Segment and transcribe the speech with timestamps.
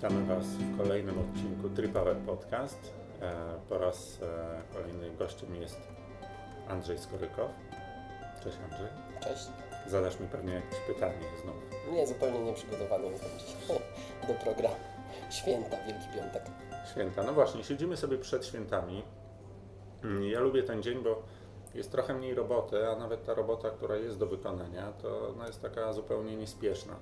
[0.00, 2.92] Witamy Was w kolejnym odcinku Tripower Podcast.
[3.22, 3.34] E,
[3.68, 5.80] po raz e, kolejny gościem jest
[6.68, 7.50] Andrzej Skorykow.
[8.44, 8.88] Cześć Andrzej.
[9.20, 9.46] Cześć.
[9.86, 11.54] Zadasz mi pewnie jakieś pytanie znów.
[11.92, 13.30] Nie, zupełnie nieprzygotowany jestem
[14.28, 14.76] do programu.
[15.30, 16.42] Święta, Wielki Piątek.
[16.90, 17.22] Święta.
[17.22, 19.02] No właśnie, siedzimy sobie przed świętami.
[20.22, 21.22] Ja lubię ten dzień, bo
[21.74, 25.62] jest trochę mniej roboty, a nawet ta robota, która jest do wykonania, to ona jest
[25.62, 26.96] taka zupełnie niespieszna.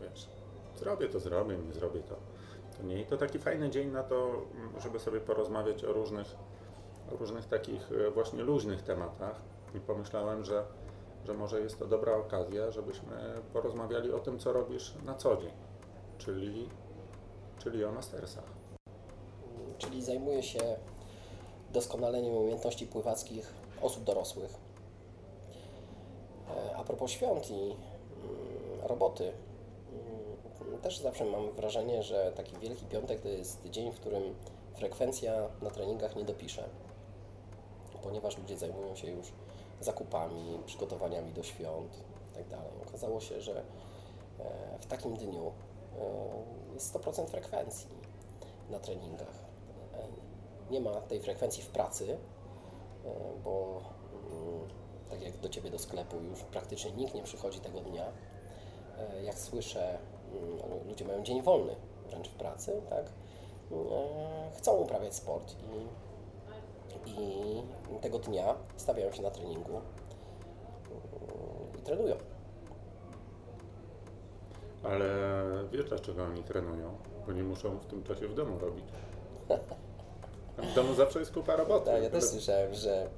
[0.00, 0.28] Wiesz,
[0.76, 2.16] zrobię to zrobię, nie zrobię to,
[2.76, 3.00] to nie.
[3.00, 4.42] I to taki fajny dzień na to,
[4.82, 6.36] żeby sobie porozmawiać o różnych,
[7.12, 9.40] o różnych takich e, właśnie luźnych tematach.
[9.74, 10.64] I pomyślałem, że,
[11.24, 13.16] że może jest to dobra okazja, żebyśmy
[13.52, 15.52] porozmawiali o tym, co robisz na co dzień,
[16.18, 16.68] czyli,
[17.58, 18.44] czyli o mastersach.
[19.78, 20.76] Czyli zajmuję się
[21.72, 24.54] doskonaleniem umiejętności pływackich osób dorosłych.
[26.50, 27.76] E, A propos świąt i mm,
[28.88, 29.32] roboty,
[30.78, 34.34] też zawsze mam wrażenie, że taki Wielki Piątek to jest dzień, w którym
[34.74, 36.64] frekwencja na treningach nie dopisze,
[38.02, 39.32] ponieważ ludzie zajmują się już
[39.80, 42.58] zakupami, przygotowaniami do świąt itd.
[42.88, 43.62] Okazało się, że
[44.38, 45.52] e, w takim dniu
[45.98, 47.88] e, jest 100% frekwencji
[48.70, 49.34] na treningach.
[49.94, 50.08] E,
[50.70, 52.18] Nie ma tej frekwencji w pracy,
[53.44, 53.82] bo
[54.30, 54.68] mm,
[55.10, 58.12] tak jak do Ciebie do sklepu już praktycznie nikt nie przychodzi tego dnia.
[59.24, 59.98] Jak słyszę,
[60.88, 61.76] ludzie mają dzień wolny
[62.10, 63.06] wręcz w pracy, tak?
[63.72, 65.54] E, Chcą uprawiać sport
[67.06, 69.82] i, i tego dnia stawiają się na treningu mm,
[71.78, 72.16] i trenują.
[74.84, 75.08] Ale
[75.72, 76.96] wiesz dlaczego oni trenują?
[77.26, 78.84] Bo nie muszą w tym czasie w domu robić.
[80.72, 81.86] W domu zawsze jest kupa roboty.
[81.86, 83.08] Tak, ja też słyszałem, że e,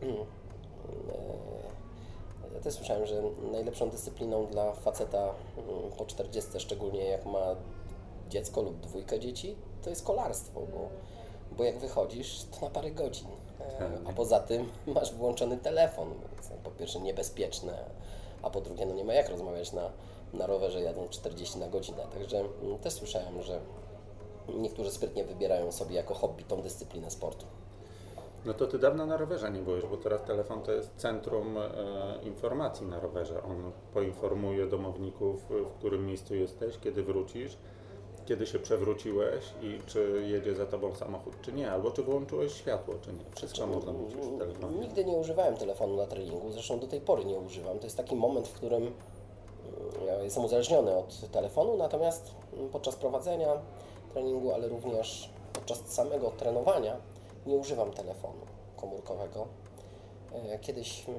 [2.55, 7.56] ja też słyszałem, że najlepszą dyscypliną dla faceta mm, po 40, szczególnie jak ma
[8.28, 10.88] dziecko lub dwójkę dzieci, to jest kolarstwo, bo,
[11.56, 13.28] bo jak wychodzisz, to na parę godzin.
[13.60, 13.88] E, Tak.
[14.06, 17.84] A poza tym masz włączony telefon, więc po pierwsze niebezpieczne,
[18.42, 19.91] a po drugie no nie ma jak rozmawiać na,
[20.32, 22.06] na rowerze jadąc 40 na godzinę.
[22.12, 23.60] Także mm, też słyszałem, że
[24.48, 27.47] niektórzy sprytnie wybierają sobie jako hobby tą dyscyplinę sportu.
[28.44, 31.62] No to ty dawno na rowerze nie byłeś, bo teraz telefon to jest centrum e,
[32.22, 33.43] informacji na rowerze.
[33.43, 37.56] On poinformuje domowników, w którym miejscu jesteś, kiedy wrócisz,
[38.27, 42.94] kiedy się przewróciłeś i czy jedzie za tobą samochód, czy nie, albo czy włączyłeś światło,
[43.03, 43.25] czy nie.
[43.37, 44.78] Wszystko można mieć już w telefonie.
[44.78, 47.78] Nigdy nie używałem telefonu na treningu, zresztą do tej pory nie używam.
[47.78, 48.93] To jest taki moment, w którym mm,
[50.06, 53.49] ja jestem uzależniony od telefonu, natomiast mm, podczas prowadzenia
[54.12, 56.97] treningu, ale również podczas samego trenowania
[57.47, 58.41] nie używam telefonu
[58.77, 59.47] komórkowego.
[60.32, 61.19] E, Kiedyś mm,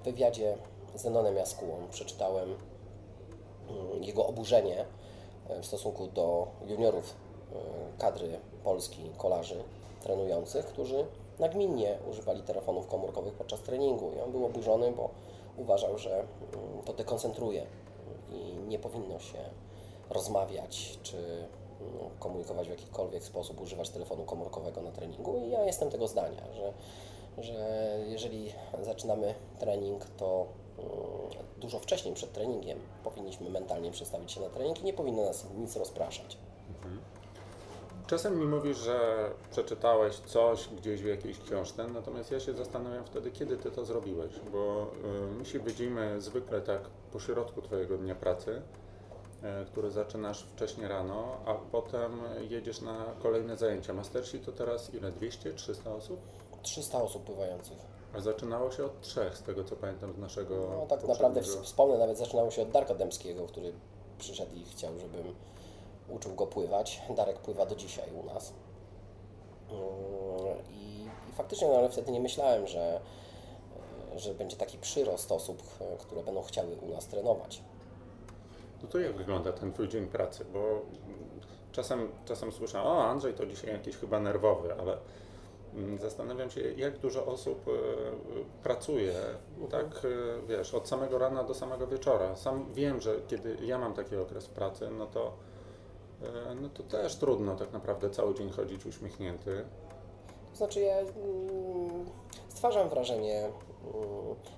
[0.00, 0.56] w wywiadzie
[0.94, 2.48] z Zenonem Jaskułą przeczytałem
[3.68, 4.84] mm, jego oburzenie
[5.48, 7.14] e, w stosunku do juniorów
[7.52, 7.56] e,
[7.98, 9.62] kadry Polski kolarzy
[10.02, 11.06] trenujących, którzy
[11.38, 15.10] nagminnie używali telefonów komórkowych podczas treningu i on był oburzony, bo
[15.56, 16.28] uważał, że mm,
[16.84, 17.66] to dekoncentruje
[18.32, 19.38] i nie powinno się
[20.10, 21.46] rozmawiać czy
[22.18, 26.72] komunikować w jakikolwiek sposób, używać telefonu komórkowego na treningu i ja jestem tego zdania, że,
[27.42, 28.52] że jeżeli
[28.82, 30.46] zaczynamy trening, to
[30.78, 30.90] mm,
[31.60, 35.76] dużo wcześniej przed treningiem powinniśmy mentalnie przestawić się na trening i nie powinno nas nic
[35.76, 36.38] rozpraszać.
[38.06, 43.30] Czasem mi mówisz, że przeczytałeś coś gdzieś w jakiejś książce, natomiast ja się zastanawiam wtedy,
[43.30, 44.86] kiedy ty to zrobiłeś, bo
[45.30, 46.80] y, my się widzimy zwykle tak
[47.12, 48.62] po środku twojego dnia pracy,
[49.66, 53.92] który zaczynasz wcześnie rano, a potem jedziesz na kolejne zajęcia.
[53.92, 55.12] Mastersi to teraz ile?
[55.12, 56.20] 200, 300 osób?
[56.62, 57.78] 300 osób pływających.
[58.14, 61.98] A zaczynało się od trzech, z tego co pamiętam z naszego No tak naprawdę wspomnę,
[61.98, 63.72] nawet zaczynało się od Darka Dębskiego, który
[64.18, 65.34] przyszedł i chciał, żebym
[66.08, 67.02] uczył go pływać.
[67.16, 68.52] Darek pływa do dzisiaj u nas.
[69.70, 69.76] Yy,
[70.72, 73.00] I, i faktycznie, no ale wtedy nie myślałem, że,
[74.16, 75.62] że będzie taki przyrost osób,
[75.98, 77.62] które będą chciały u nas trenować.
[78.84, 80.44] No to jak wygląda ten Twój dzień pracy?
[80.52, 80.82] Bo
[81.72, 84.96] czasem, czasem słyszę, o Andrzej to dzisiaj jakiś chyba nerwowy, ale
[85.74, 87.72] mm, zastanawiam się, jak dużo osób e,
[88.62, 89.14] pracuje,
[89.70, 90.08] tak e,
[90.46, 92.36] wiesz, od samego rana do samego wieczora.
[92.36, 95.32] Sam wiem, że kiedy ja mam taki okres pracy, no to,
[96.22, 99.64] e, no to też trudno tak naprawdę cały dzień chodzić uśmiechnięty.
[100.50, 101.10] To znaczy ja mm,
[102.48, 103.48] stwarzam wrażenie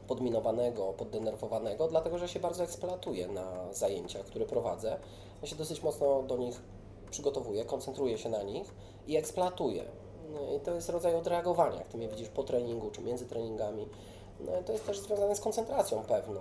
[0.08, 4.98] podminowanego, poddenerwowanego, dlatego że się bardzo eksploatuję na zajęciach, które prowadzę.
[5.42, 6.62] Ja się dosyć mocno do nich
[7.10, 8.74] przygotowuję, koncentruję się na nich
[9.06, 9.84] i eksploatuję.
[10.34, 13.88] No I to jest rodzaj odreagowania, jak Ty mnie widzisz po treningu czy między treningami.
[14.40, 16.40] No to jest też związane z koncentracją pewną.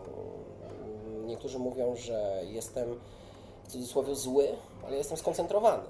[1.25, 2.99] Niektórzy mówią, że jestem
[3.63, 4.47] w cudzysłowie zły,
[4.87, 5.83] ale jestem skoncentrowany.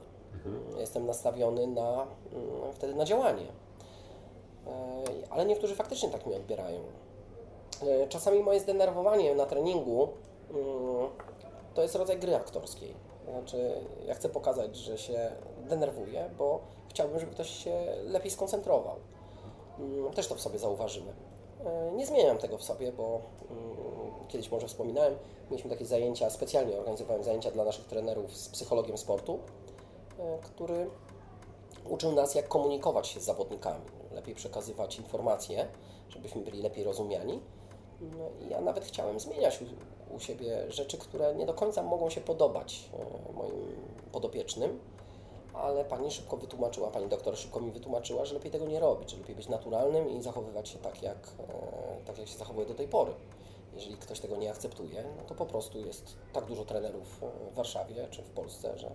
[0.80, 3.46] Jestem nastawiony na, mm, wtedy na działanie.
[4.68, 4.72] E,
[5.30, 6.80] Ale niektórzy faktycznie tak mi odbierają.
[7.84, 10.08] E, Czasami moje zdenerwowanie na treningu
[10.50, 11.10] mm,
[11.74, 12.94] to jest rodzaj gry aktorskiej.
[13.30, 13.74] Znaczy,
[14.08, 16.60] ja chcę pokazać, że się denerwuję, bo
[16.90, 18.96] chciałbym, żeby ktoś się lepiej skoncentrował.
[19.80, 21.16] Mm, Też to w sobie zauważyłem.
[21.96, 23.22] Nie zmieniam tego w sobie, bo
[23.52, 25.16] mm, kiedyś może wspominałem,
[25.52, 29.40] mieliśmy takie zajęcia, specjalnie organizowałem zajęcia dla naszych trenerów z psychologiem sportu,
[30.20, 30.90] e, który
[31.90, 33.82] uczył nas, jak komunikować się z zawodnikami,
[34.16, 35.68] lepiej przekazywać informacje,
[36.10, 37.40] żebyśmy byli lepiej rozumiani.
[38.02, 42.10] No i ja nawet chciałem zmieniać u, u siebie rzeczy, które nie do końca mogą
[42.10, 43.76] się podobać e, moim
[44.12, 44.80] podopiecznym,
[45.54, 49.18] ale pani szybko wytłumaczyła, pani doktor szybko mi wytłumaczyła, że lepiej tego nie robić, że
[49.18, 52.88] lepiej być naturalnym i zachowywać się tak, jak, e, tak jak się zachowuje do tej
[52.88, 53.12] pory.
[53.74, 57.56] Jeżeli ktoś tego nie akceptuje, no to po prostu jest tak dużo trenerów e, w
[57.56, 58.92] Warszawie czy w Polsce, że,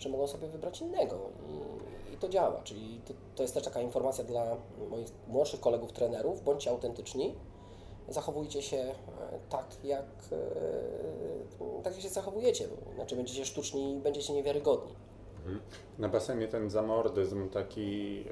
[0.00, 1.16] że mogą sobie wybrać innego
[1.48, 2.60] i, to działa.
[2.64, 4.56] Czyli to, to jest też taka informacja dla
[4.90, 7.34] moich młodszych kolegów trenerów, bądźcie autentyczni,
[8.08, 8.94] zachowujcie się e,
[9.50, 14.94] tak, jak, e, tak jak się zachowujecie, inaczej będziecie sztuczni i będziecie niewiarygodni.
[15.98, 18.24] Na basenie ten zamordyzm taki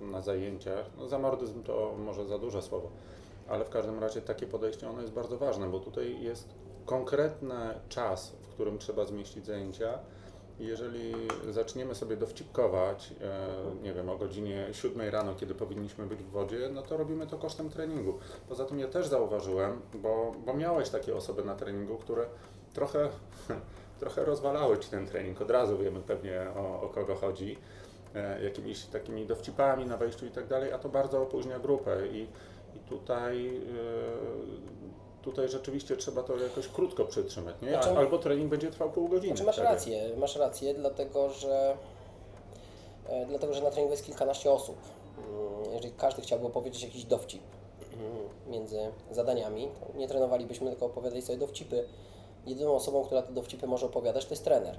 [0.00, 2.88] e, na zajęciach, no zamordyzm to może za duże słowo,
[3.48, 6.48] ale w każdym razie takie podejście ono jest bardzo ważne, bo tutaj jest
[6.86, 7.56] konkretny
[7.88, 9.98] czas, w którym trzeba zmieścić zajęcia.
[10.60, 11.14] Jeżeli
[11.50, 16.68] zaczniemy sobie dowcipkować, e, nie wiem, o godzinie 7 rano, kiedy powinniśmy być w wodzie,
[16.72, 18.18] no to robimy to kosztem treningu.
[18.48, 22.26] Poza tym ja też zauważyłem, bo, bo miałeś takie osoby na treningu, które
[22.74, 23.08] trochę,
[24.00, 25.42] trochę rozwalały Ci ten trening.
[25.42, 27.56] Od razu wiemy pewnie o, o kogo chodzi,
[28.14, 32.22] e, jakimiś takimi dowcipami na wejściu i tak dalej, a to bardzo opóźnia grupę i,
[32.76, 33.60] i tutaj, e,
[35.30, 37.68] tutaj rzeczywiście trzeba to jakoś krótko przytrzymać, nie?
[37.70, 39.36] Znaczy- Albo trening będzie trwał pół godziny.
[39.36, 41.76] Znaczy masz rację, masz rację, dlatego że,
[43.08, 44.76] e, dlatego, że na treningu jest kilkanaście osób.
[45.18, 47.42] Mm, Jeżeli każdy chciałby opowiedzieć jakiś dowcip
[47.92, 48.12] mm,
[48.48, 48.78] między
[49.10, 51.84] zadaniami, to nie trenowalibyśmy, tylko opowiadali sobie dowcipy.
[52.46, 54.76] Jedyną osobą, która te dowcipy może opowiadać, to jest trener.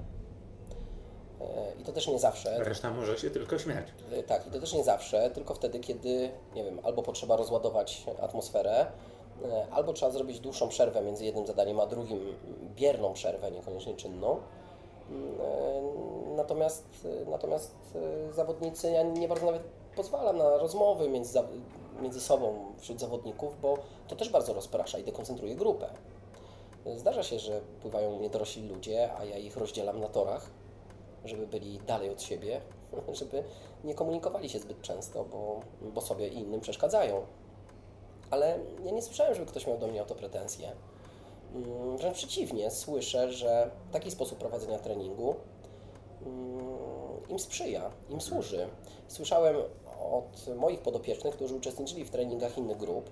[1.40, 2.64] E, I to też nie zawsze.
[2.64, 3.86] Reszta może się tylko śmiać.
[4.12, 8.04] E, Tak, i to też nie zawsze, tylko wtedy, kiedy, nie wiem, albo potrzeba rozładować
[8.22, 8.86] atmosferę,
[9.70, 12.36] albo trzeba zrobić dłuższą przerwę między jednym zadaniem a drugim,
[12.76, 14.36] bierną przerwę, niekoniecznie czynną.
[15.10, 19.62] Mm, e, Natomiast, e, natomiast e, zawodnicy, ja nie bardzo nawet
[19.96, 21.38] pozwalam na rozmowy między,
[22.02, 23.78] między sobą wśród zawodników, bo
[24.08, 25.86] to też bardzo rozprasza i dekoncentruje grupę.
[26.96, 30.50] Zdarza się, że pływają u mnie dorośli ludzie, a ja ich rozdzielam na torach,
[31.24, 32.60] żeby byli dalej od siebie,
[33.12, 33.44] żeby
[33.84, 37.26] nie komunikowali się zbyt często, bo, bo sobie i innym przeszkadzają.
[38.30, 40.72] Ale ja nie słyszałem, żeby ktoś miał do mnie o to pretensje.
[41.54, 45.34] Mm, Wręcz przeciwnie, słyszę, że taki sposób prowadzenia treningu
[46.26, 46.68] mm,
[47.28, 48.68] im sprzyja, im służy.
[49.08, 49.56] Słyszałem
[50.12, 53.10] od moich podopiecznych, którzy uczestniczyli w treningach innych grup,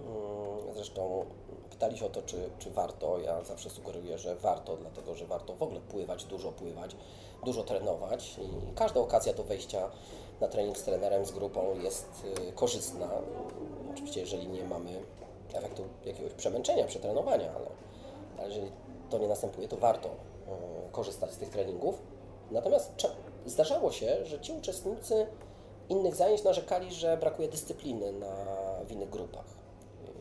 [0.00, 1.24] Mm, Zresztą
[1.70, 3.18] pytali się o to, czy, czy warto.
[3.18, 6.96] Ja zawsze sugeruję, że warto, dlatego że warto w ogóle pływać, dużo pływać,
[7.44, 9.90] dużo trenować i każda okazja do wejścia
[10.40, 13.08] na trening z trenerem, z grupą jest y, korzystna.
[13.92, 14.90] Oczywiście, jeżeli nie mamy
[15.54, 17.66] efektu jakiegoś przemęczenia, przetrenowania, ale,
[18.38, 18.72] ale jeżeli
[19.10, 20.12] to nie następuje, to warto y,
[20.92, 22.02] korzystać z tych treningów.
[22.50, 22.92] Natomiast
[23.46, 25.26] zdarzało się, że ci uczestnicy
[25.88, 28.34] innych zajęć narzekali, że brakuje dyscypliny na,
[28.86, 29.44] w innych grupach.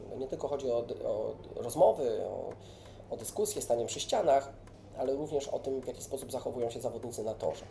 [0.09, 2.49] No nie tylko chodzi o, o rozmowy, o,
[3.09, 4.53] o dyskusje, stanie przy ścianach,
[4.97, 7.65] ale również o tym, w jaki sposób zachowują się zawodnicy na torze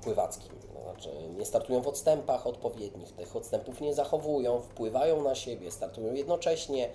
[0.00, 0.52] pływackim.
[0.82, 6.90] Znaczy nie startują w odstępach odpowiednich, tych odstępów nie zachowują, wpływają na siebie, startują jednocześnie,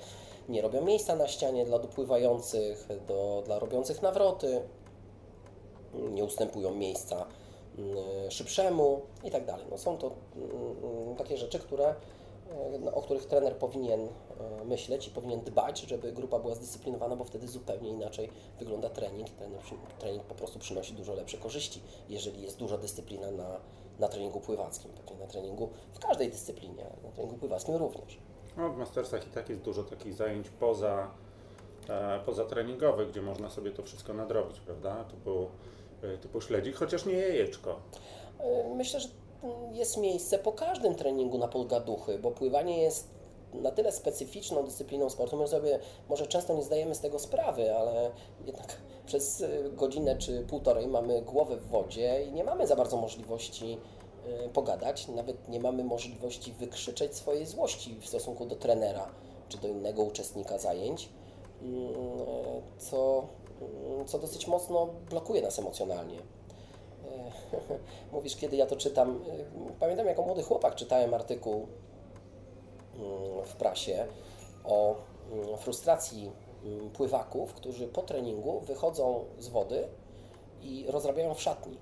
[0.50, 4.62] nie robią miejsca na ścianie dla dopływających, do, dla robiących nawroty,
[5.94, 7.26] nie ustępują miejsca
[7.78, 9.66] mm, szybszemu i tak dalej.
[9.72, 11.96] No są to mm, takie rzeczy, które,
[12.94, 14.00] o których trener powinien
[14.62, 18.30] e, myśleć i powinien dbać, żeby grupa była zdyscyplinowana, bo wtedy zupełnie inaczej
[18.60, 19.28] wygląda trening.
[19.64, 23.60] Przy- trening po prostu przynosi dużo lepsze korzyści, jeżeli jest duża dyscyplina na,
[24.00, 28.18] na treningu pływackim, pewnie na treningu w każdej dyscyplinie, na treningu pływackim również.
[28.58, 31.12] No, w Mastersach i tak jest dużo takich zajęć poza,
[31.90, 35.04] e, poza treningowych, gdzie można sobie to wszystko nadrobić, prawda?
[35.04, 35.48] Typu,
[36.04, 37.76] e, typu śledzik, chociaż nie jajeczko.
[38.40, 39.08] E, Myślę, że
[39.72, 43.08] jest miejsce po każdym treningu na podgaduchy, bo pływanie jest
[43.54, 48.12] na tyle specyficzną dyscypliną sportu, my sobie może często nie zdajemy z tego sprawy, ale
[48.46, 52.98] jednak przez e, godzinę czy półtorej mamy głowę w wodzie i nie mamy za bardzo
[52.98, 53.78] możliwości
[54.28, 59.10] e, pogadać, nawet nie mamy możliwości wykrzyczeć swojej złości w stosunku do trenera
[59.50, 61.10] czy do innego uczestnika zajęć,
[61.64, 61.94] Mm,
[62.78, 63.24] co
[63.62, 66.18] mm, co dosyć mocno blokuje nas emocjonalnie.
[68.14, 69.24] Mówisz, kiedy ja to czytam.
[69.70, 71.68] E, Pamiętam, jako młody chłopak czytałem artykuł
[72.96, 74.06] mm, w prasie
[74.64, 74.96] o
[75.32, 76.32] mm, frustracji
[76.66, 79.88] mm, pływaków, którzy po treningu wychodzą z wody
[80.62, 81.78] i rozrabiają w szatni.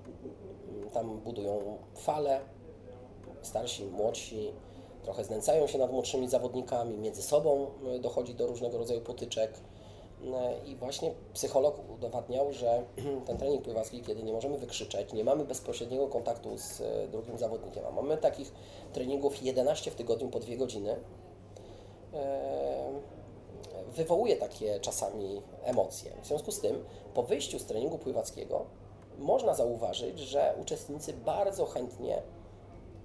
[0.92, 2.40] Tam budują fale,
[3.42, 4.52] starsi, młodsi,
[5.02, 7.66] trochę znęcają się nad młodszymi zawodnikami, między sobą
[7.96, 9.52] y, dochodzi do różnego rodzaju potyczek.
[10.22, 12.82] Y, I właśnie psycholog udowadniał, że
[13.26, 17.84] ten trening pływacki, kiedy nie możemy wykrzyczeć, nie mamy bezpośredniego kontaktu z y, drugim zawodnikiem,
[17.86, 18.52] a mamy takich
[18.92, 20.96] treningów 11 w tygodniu po 2 godziny, y,
[23.92, 26.12] wywołuje takie czasami emocje.
[26.22, 28.66] W związku z tym, po wyjściu z treningu pływackiego,
[29.18, 32.22] można zauważyć, że uczestnicy bardzo chętnie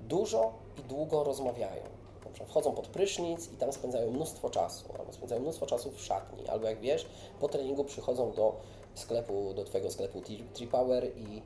[0.01, 1.96] dużo i długo rozmawiają.
[2.45, 6.67] Wchodzą pod prysznic i tam spędzają mnóstwo czasu, albo spędzają mnóstwo czasu w szatni, albo
[6.67, 7.05] jak wiesz,
[7.39, 8.55] po treningu przychodzą do
[8.95, 10.21] sklepu, do Twojego sklepu
[10.53, 11.41] Tripower i, yy,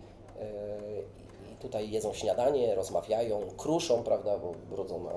[1.51, 5.11] i tutaj jedzą śniadanie, rozmawiają, kruszą, prawda, bo brudzą na,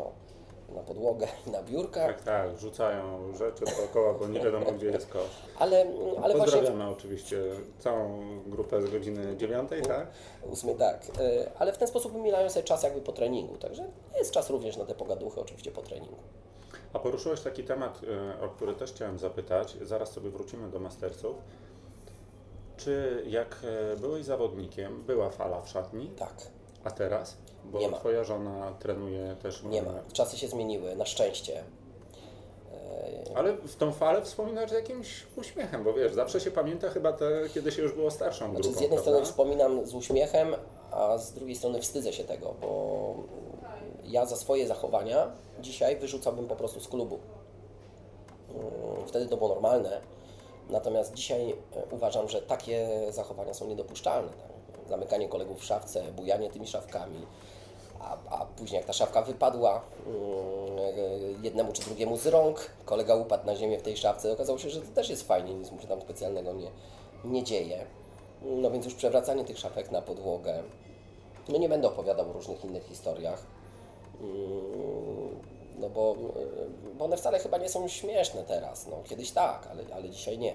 [0.68, 5.08] na podłogę i na biurkach, Tak, tak, rzucają rzeczy dookoła, bo nie wiadomo gdzie jest
[5.08, 5.30] kosz.
[5.58, 5.86] ale,
[6.22, 6.58] ale właśnie...
[6.58, 7.42] Pozdrawiamy oczywiście
[7.78, 10.06] całą grupę z godziny 9, tak?
[10.50, 11.02] Ósmej, tak.
[11.20, 13.56] Y, Ale w ten sposób umielają sobie czas jakby po treningu.
[13.56, 13.84] Także
[14.18, 16.16] jest czas również na te pogaduchy, oczywiście po treningu.
[16.92, 18.00] A poruszyłeś taki temat,
[18.40, 19.76] y, o który też chciałem zapytać.
[19.82, 21.36] Zaraz sobie wrócimy do Mastersów.
[22.76, 23.56] Czy jak
[23.94, 26.34] y, byłeś zawodnikiem, była fala w szatni, Tak,
[26.84, 27.36] a teraz?
[27.64, 27.96] Bo Nie ma.
[27.98, 29.62] twoja żona trenuje też.
[29.62, 29.92] nie ma.
[30.12, 31.64] Czasy się zmieniły, na szczęście.
[33.34, 37.42] Ale w tą falę wspominasz z jakimś uśmiechem, bo wiesz, zawsze się pamięta chyba te,
[37.54, 39.02] kiedy się już było starszą Znaczy grupą, z jednej prawda?
[39.10, 40.54] strony wspominam z uśmiechem,
[40.90, 43.14] a z drugiej strony wstydzę się tego, bo
[44.04, 47.18] ja za swoje zachowania dzisiaj wyrzucałbym po prostu z klubu.
[48.50, 50.00] Mm, Wtedy to było normalne.
[50.70, 54.28] Natomiast dzisiaj e, uważam, że takie zachowania są niedopuszczalne.
[54.32, 54.53] Tak?
[54.88, 57.26] Zamykanie kolegów w szafce, bujanie tymi szafkami,
[58.00, 63.46] a, a później jak ta szafka wypadła mm, jednemu czy drugiemu z rąk, kolega upadł
[63.46, 65.86] na ziemię w tej szafce, okazało się, że to też jest fajnie, nic mu się
[65.86, 66.70] tam specjalnego nie,
[67.24, 67.86] nie dzieje.
[68.42, 70.62] No więc już przewracanie tych szafek na podłogę.
[71.48, 73.46] No nie będę opowiadał o różnych innych historiach.
[74.20, 76.16] Mm, No bo,
[76.94, 78.86] bo one wcale chyba nie są śmieszne teraz.
[78.86, 80.54] No, kiedyś tak, ale, ale dzisiaj nie.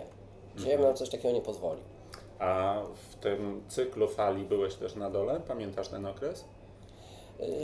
[0.58, 1.84] Dzisiaj bym na coś takiego nie pozwolił.
[2.40, 2.82] A
[3.12, 5.40] w tym cyklu fali byłeś też na dole?
[5.48, 6.46] Pamiętasz ten okres?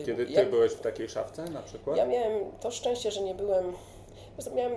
[0.06, 1.98] Kiedy ty ja- byłeś w takiej szafce na przykład?
[1.98, 3.74] Ja miałem to szczęście, że nie byłem.
[4.56, 4.74] Miałem,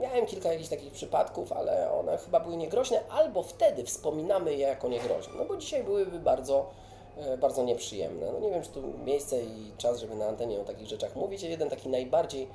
[0.00, 4.88] miałem kilka jakichś takich przypadków, ale one chyba były niegroźne, albo wtedy wspominamy je jako
[4.88, 5.34] niegroźne.
[5.38, 6.70] No bo dzisiaj byłyby bardzo,
[7.16, 8.32] e, bardzo nieprzyjemne.
[8.32, 11.42] No nie wiem, czy tu miejsce i czas, żeby na antenie o takich rzeczach mówić.
[11.42, 12.48] Jeden taki najbardziej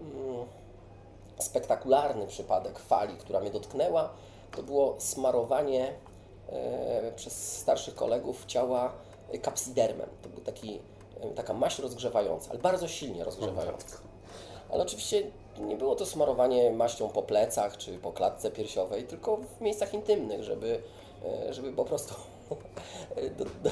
[0.00, 0.46] mm,
[1.38, 4.10] spektakularny przypadek fali, która mnie dotknęła,
[4.56, 5.92] to było smarowanie
[7.16, 8.92] przez starszych kolegów ciała
[9.32, 10.08] e, kapsidermem.
[10.22, 10.80] To był taki,
[11.20, 13.96] e, taka maść rozgrzewająca, ale bardzo silnie rozgrzewająca.
[14.70, 15.22] Ale oczywiście
[15.58, 20.44] nie było to smarowanie maścią po plecach czy po klatce piersiowej, tylko w miejscach intymnych,
[20.44, 20.82] żeby,
[21.24, 22.14] e, żeby po prostu
[23.38, 23.70] do, do,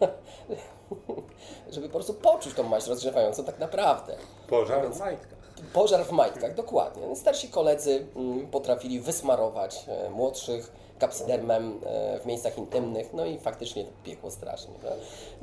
[1.72, 4.16] żeby po prostu poczuć tą maść rozgrzewającą tak naprawdę.
[4.48, 5.38] Pożar w majtkach.
[5.72, 7.06] Pożar w majtkach, dokładnie.
[7.06, 13.38] Więc Starsi koledzy mm, potrafili wysmarować e, młodszych kapsydermem e, w miejscach intymnych, no i
[13.38, 14.74] faktycznie piekło strasznie.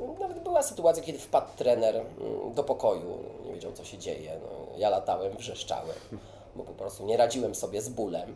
[0.00, 0.14] No.
[0.20, 4.32] Nawet była sytuacja, kiedy wpadł trener mm, do pokoju, nie wiedział co się dzieje.
[4.42, 5.96] No, ja latałem, wrzeszczałem,
[6.56, 8.34] bo po prostu nie radziłem sobie z bólem.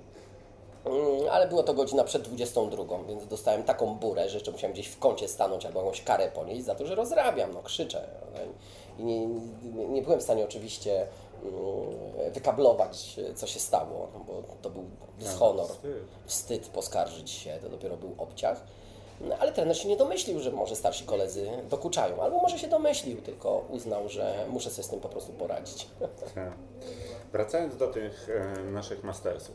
[0.84, 4.86] Mm, Ale było to godzina przed 22, więc dostałem taką burę, że jeszcze musiałem gdzieś
[4.88, 8.08] w kącie stanąć albo jakąś karę ponieść za to, że rozrabiam, no krzyczę.
[8.34, 8.40] No,
[8.98, 9.26] I nie,
[9.88, 11.06] nie, byłem w stanie oczywiście
[12.34, 14.84] wykablować, co się stało, no bo to był
[15.18, 16.04] dyshonor, wstyd.
[16.26, 18.62] wstyd poskarżyć się, to dopiero był obciach.
[19.20, 23.20] No, ale trener się nie domyślił, że może starsi koledzy dokuczają, albo może się domyślił,
[23.22, 25.86] tylko uznał, że muszę sobie z tym po prostu poradzić.
[26.34, 26.52] Tak.
[27.32, 29.54] Wracając do tych e, naszych mastersów.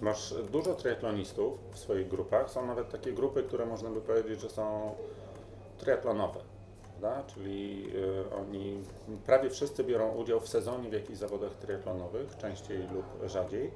[0.00, 2.50] Masz dużo triatlonistów w swoich grupach.
[2.50, 4.94] Są nawet takie grupy, które można by powiedzieć, że są
[5.78, 6.40] triatlonowe.
[7.02, 7.32] Prawda?
[7.34, 7.92] Czyli
[8.30, 8.78] e, oni
[9.26, 13.70] prawie wszyscy biorą udział w sezonie w jakichś zawodach triatlonowych, częściej lub rzadziej,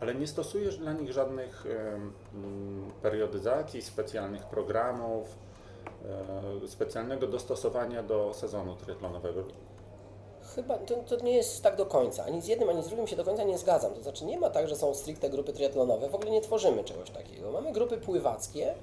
[0.00, 2.00] ale nie stosujesz dla nich żadnych e,
[3.02, 5.38] periodyzacji, specjalnych programów,
[6.64, 9.44] e, specjalnego dostosowania do sezonu triatlonowego.
[10.54, 12.24] Chyba to, to nie jest tak do końca.
[12.24, 13.94] Ani z jednym, ani z drugim się do końca nie zgadzam.
[13.94, 16.08] To znaczy nie ma tak, że są stricte grupy triatlonowe.
[16.08, 17.52] W ogóle nie tworzymy czegoś takiego.
[17.52, 18.74] Mamy grupy pływackie,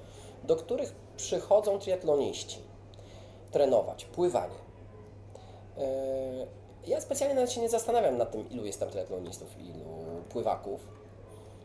[0.44, 2.67] do których przychodzą triatloniści
[3.50, 4.54] trenować pływanie.
[5.76, 5.82] Yy,
[6.86, 9.84] Ja specjalnie nawet się nie zastanawiam nad tym, ilu jest tam triatlonistów, ilu
[10.28, 10.80] pływaków.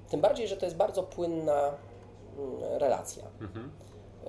[0.10, 1.74] Tym bardziej, że to jest bardzo płynna
[2.38, 3.24] mm, relacja.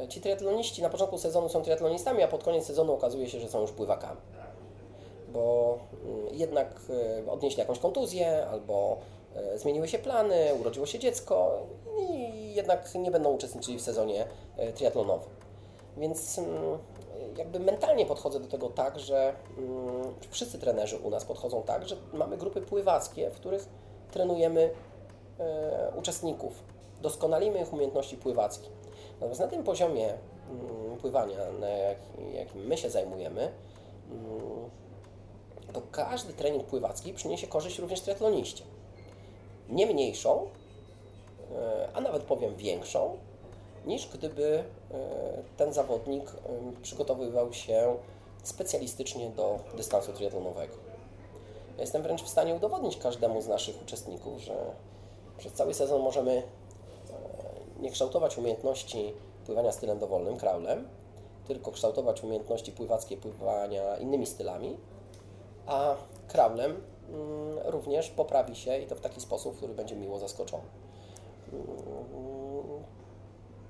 [0.09, 3.61] Ci triatloniści na początku sezonu są triatlonistami, a pod koniec sezonu okazuje się, że są
[3.61, 4.21] już pływakami.
[5.33, 6.81] Bo mm, jednak
[7.27, 8.97] e, odnieśli jakąś kontuzję, albo
[9.37, 11.63] e, zmieniły się plany, urodziło się dziecko
[12.11, 15.31] i jednak nie będą uczestniczyli w sezonie e, triatlonowym.
[15.97, 16.79] Więc mm,
[17.39, 21.97] jakby mentalnie podchodzę do tego tak, że mm, wszyscy trenerzy u nas podchodzą tak, że
[22.13, 23.69] mamy grupy pływackie, w których
[24.11, 24.71] trenujemy
[25.39, 26.63] e, uczestników,
[27.03, 28.69] doskonalimy ich umiejętności pływackie.
[29.15, 30.15] Natomiast na tym poziomie
[30.51, 31.99] mm, pływania, na jak,
[32.35, 33.53] jakim my się zajmujemy,
[34.11, 34.71] mm,
[35.73, 38.65] to każdy trening pływacki przyniesie korzyść również triatloniście.
[39.69, 40.47] Nie mniejszą,
[41.53, 43.17] e, a nawet powiem większą,
[43.87, 44.99] niż gdyby e,
[45.57, 46.33] ten zawodnik e,
[46.83, 47.97] przygotowywał się
[48.43, 50.75] specjalistycznie do dystansu triatlonowego.
[51.77, 54.57] Ja jestem wręcz w stanie udowodnić każdemu z naszych uczestników, że
[55.39, 56.43] przez cały sezon możemy e,
[57.81, 59.13] nie kształtować umiejętności
[59.47, 60.89] pływania stylem dowolnym, kraulem,
[61.47, 64.77] tylko kształtować umiejętności pływackie pływania innymi stylami,
[65.67, 65.97] a
[66.29, 70.65] kraulem mm, również poprawi się i to w taki sposób, który będzie miło zaskoczony.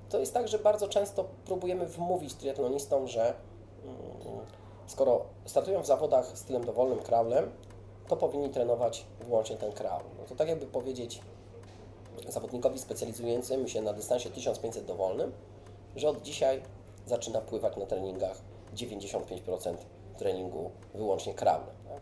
[0.05, 3.33] Mm, To jest tak, że bardzo często próbujemy wmówić triatlonistom, że
[3.83, 4.45] mm,
[4.87, 7.51] skoro startują w zawodach stylem dowolnym, kraulem,
[8.07, 10.03] to powinni trenować wyłącznie ten kraul.
[10.17, 11.21] No to tak jakby powiedzieć
[12.27, 15.31] zawodnikowi specjalizującemu się na dystansie 1500 dowolnym,
[15.95, 16.61] że od dzisiaj
[17.05, 18.37] zaczyna pływać na treningach
[18.75, 19.75] 95%
[20.17, 21.75] treningu wyłącznie kraulem.
[21.89, 22.01] Tak?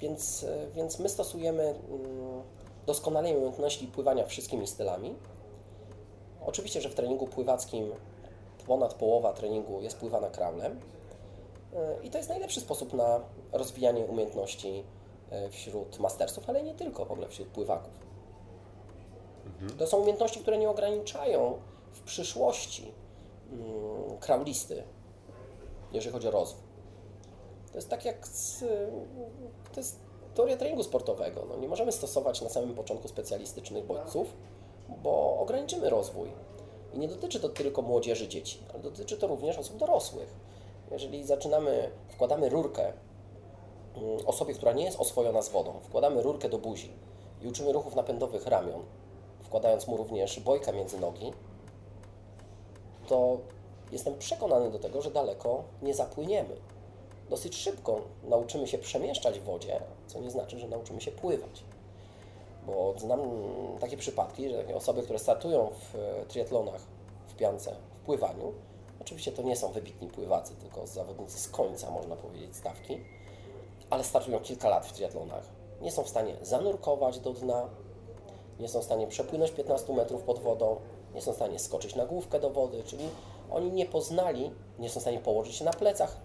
[0.00, 2.42] Więc, więc my stosujemy ym,
[2.86, 5.14] doskonalenie umiejętności pływania wszystkimi stylami.
[6.46, 7.92] Oczywiście, że w treningu pływackim
[8.66, 10.72] ponad połowa treningu jest pływana kraulem.
[10.72, 13.20] Y, I to jest najlepszy sposób na
[13.52, 14.84] rozwijanie umiejętności
[15.46, 18.04] y, wśród mastersów, ale nie tylko w ogóle wśród pływaków.
[19.78, 21.58] To są umiejętności, które nie ograniczają
[21.92, 22.92] w przyszłości
[23.52, 24.82] mm, kraulisty,
[25.92, 26.64] jeżeli chodzi o rozwój.
[27.72, 28.64] To jest tak jak z,
[29.72, 30.00] to jest
[30.34, 31.46] teoria treningu sportowego.
[31.48, 34.36] No, nie możemy stosować na samym początku specjalistycznych bodźców,
[34.88, 36.28] bo ograniczymy rozwój.
[36.94, 40.34] I nie dotyczy to tylko młodzieży, dzieci, ale dotyczy to również osób dorosłych.
[40.90, 42.92] Jeżeli zaczynamy, wkładamy rurkę
[43.96, 46.92] mm, osobie, która nie jest oswojona z wodą, wkładamy rurkę do buzi
[47.42, 48.82] i uczymy ruchów napędowych ramion,
[49.42, 51.32] wkładając mu również bojka między nogi,
[53.08, 53.38] to
[53.92, 56.56] jestem przekonany do tego, że daleko nie zapłyniemy.
[57.30, 61.64] Dosyć szybko nauczymy się przemieszczać w wodzie, co nie znaczy, że nauczymy się pływać.
[62.66, 63.20] Bo znam
[63.80, 66.80] takie przypadki, że takie osoby, które startują w e, triatlonach
[67.26, 68.52] w piance, w pływaniu,
[69.00, 73.00] oczywiście to nie są wybitni pływacy, tylko zawodnicy z końca, można powiedzieć, stawki,
[73.90, 75.44] ale startują kilka lat w triatlonach.
[75.80, 77.68] Nie są w stanie zanurkować do dna,
[78.60, 80.76] nie są w stanie przepłynąć 15 metrów pod wodą,
[81.14, 83.04] nie są w stanie skoczyć na główkę do wody, czyli
[83.50, 86.16] oni nie poznali, nie są w stanie położyć się na plecach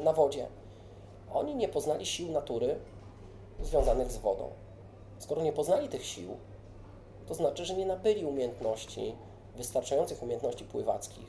[0.00, 0.46] y, na wodzie.
[1.32, 2.76] Oni nie poznali sił natury
[3.60, 4.50] związanych z wodą.
[5.22, 6.36] Skoro nie poznali tych sił,
[7.28, 9.14] to znaczy, że nie nabyli umiejętności,
[9.56, 11.26] wystarczających umiejętności pływackich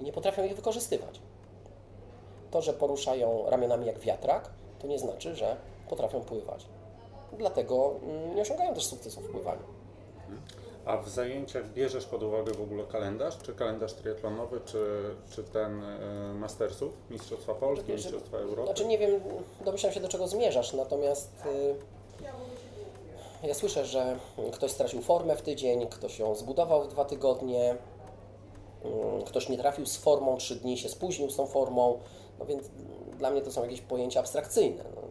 [0.00, 1.20] i nie potrafią ich wykorzystywać.
[2.50, 5.56] To, że poruszają ramionami jak wiatrak, to nie znaczy, że
[5.88, 6.66] potrafią pływać.
[7.38, 9.62] Dlatego mm, nie osiągają też sukcesów w pływaniu.
[10.84, 13.38] A w zajęciach bierzesz pod uwagę w ogóle kalendarz?
[13.38, 14.86] Czy kalendarz triatlonowy, czy,
[15.30, 16.92] czy ten y, Mastersów?
[17.10, 18.66] Mistrzostwa Polski, Znaczy- Mistrzostwa Europy?
[18.66, 19.20] Znaczy nie wiem,
[19.64, 21.95] domyślam się do czego zmierzasz, natomiast y,
[23.42, 24.18] ja słyszę, że
[24.52, 27.74] ktoś stracił formę w tydzień, ktoś ją zbudował w dwa tygodnie,
[29.20, 31.98] y, ktoś nie trafił z formą, trzy dni się spóźnił z tą formą,
[32.38, 32.70] no więc
[33.18, 34.84] dla mnie to są jakieś pojęcia abstrakcyjne.
[34.94, 35.02] No,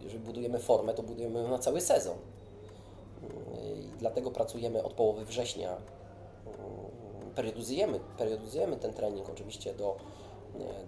[0.00, 2.16] jeżeli budujemy formę, to budujemy ją na cały sezon.
[2.16, 9.96] Y, I dlatego pracujemy od połowy września y, periodyzujemy, periodyzujemy ten trening oczywiście do,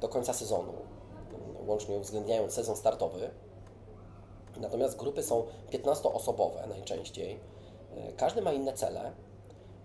[0.01, 0.73] do końca sezonu,
[1.67, 3.31] łącznie uwzględniając sezon startowy.
[4.57, 7.41] Natomiast grupy są 15-osobowe najczęściej.
[8.11, 9.13] Y, Każdy ma inne cele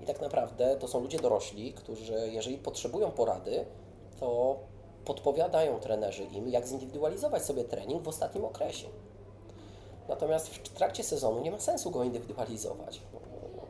[0.02, 3.66] i tak naprawdę to są ludzie dorośli, którzy jeżeli potrzebują porady,
[4.20, 4.60] to
[5.06, 8.88] podpowiadają trenerzy im, jak zindywidualizować sobie trening w ostatnim okresie.
[10.10, 13.02] Natomiast w trakcie sezonu nie ma sensu go indywidualizować.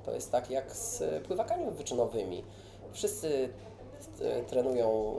[0.05, 2.43] To jest tak jak z pływakami wyczynowymi.
[2.91, 3.49] Wszyscy
[4.21, 5.15] e, trenują,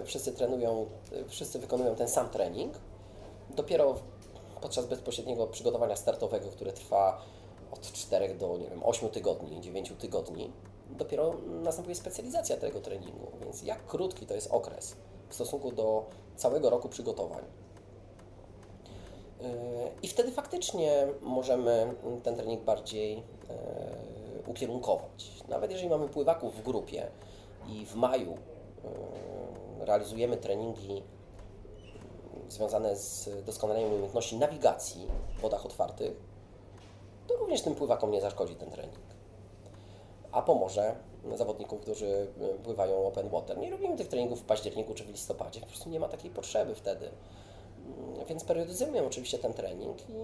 [0.00, 2.74] e, wszyscy trenują, e, wszyscy wykonują ten sam trening.
[3.50, 3.94] Dopiero
[4.60, 7.22] podczas bezpośredniego przygotowania startowego, które trwa
[7.72, 10.52] od 4 do nie wiem, 8 tygodni, 9 tygodni,
[10.90, 13.26] dopiero następuje specjalizacja tego treningu.
[13.40, 14.96] Więc jak krótki to jest okres
[15.28, 17.44] w stosunku do całego roku przygotowań.
[20.02, 23.22] I wtedy faktycznie możemy ten trening bardziej e,
[24.46, 25.42] ukierunkować.
[25.48, 27.06] Nawet jeżeli mamy pływaków w grupie
[27.68, 28.32] i w maju
[29.80, 31.02] e, realizujemy treningi
[32.48, 35.06] związane z doskonaleniem umiejętności nawigacji
[35.38, 36.12] w wodach otwartych,
[37.26, 38.98] to również tym pływakom nie zaszkodzi ten trening.
[40.32, 40.94] A pomoże
[41.34, 42.26] zawodnikom, którzy
[42.64, 43.58] pływają open water.
[43.58, 46.74] Nie robimy tych treningów w październiku czy w listopadzie, po prostu nie ma takiej potrzeby
[46.74, 47.10] wtedy.
[48.28, 50.14] Więc periodyzujemy oczywiście ten trening i,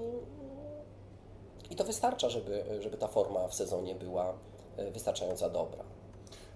[1.71, 4.35] i to wystarcza, żeby, żeby ta forma w sezonie była
[4.77, 5.85] e, wystarczająco dobra.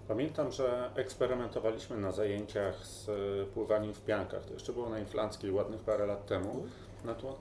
[0.09, 3.12] Pamiętam, że eksperymentowaliśmy na zajęciach z e,
[3.55, 4.44] pływaniem w piankach.
[4.44, 6.62] To jeszcze było na Inflanckiej ładnych parę lat temu.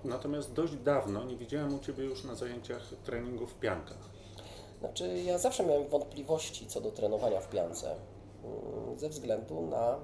[0.04, 4.10] Natomiast dość dawno nie widziałem u Ciebie już na zajęciach treningu w piankach.
[4.80, 7.96] Znaczy, ja zawsze miałem wątpliwości co do trenowania w piance
[8.44, 10.00] mm, ze względu na mm,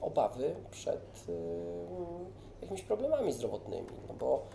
[0.00, 2.24] obawy przed mm,
[2.62, 4.46] jakimiś problemami zdrowotnymi, no bo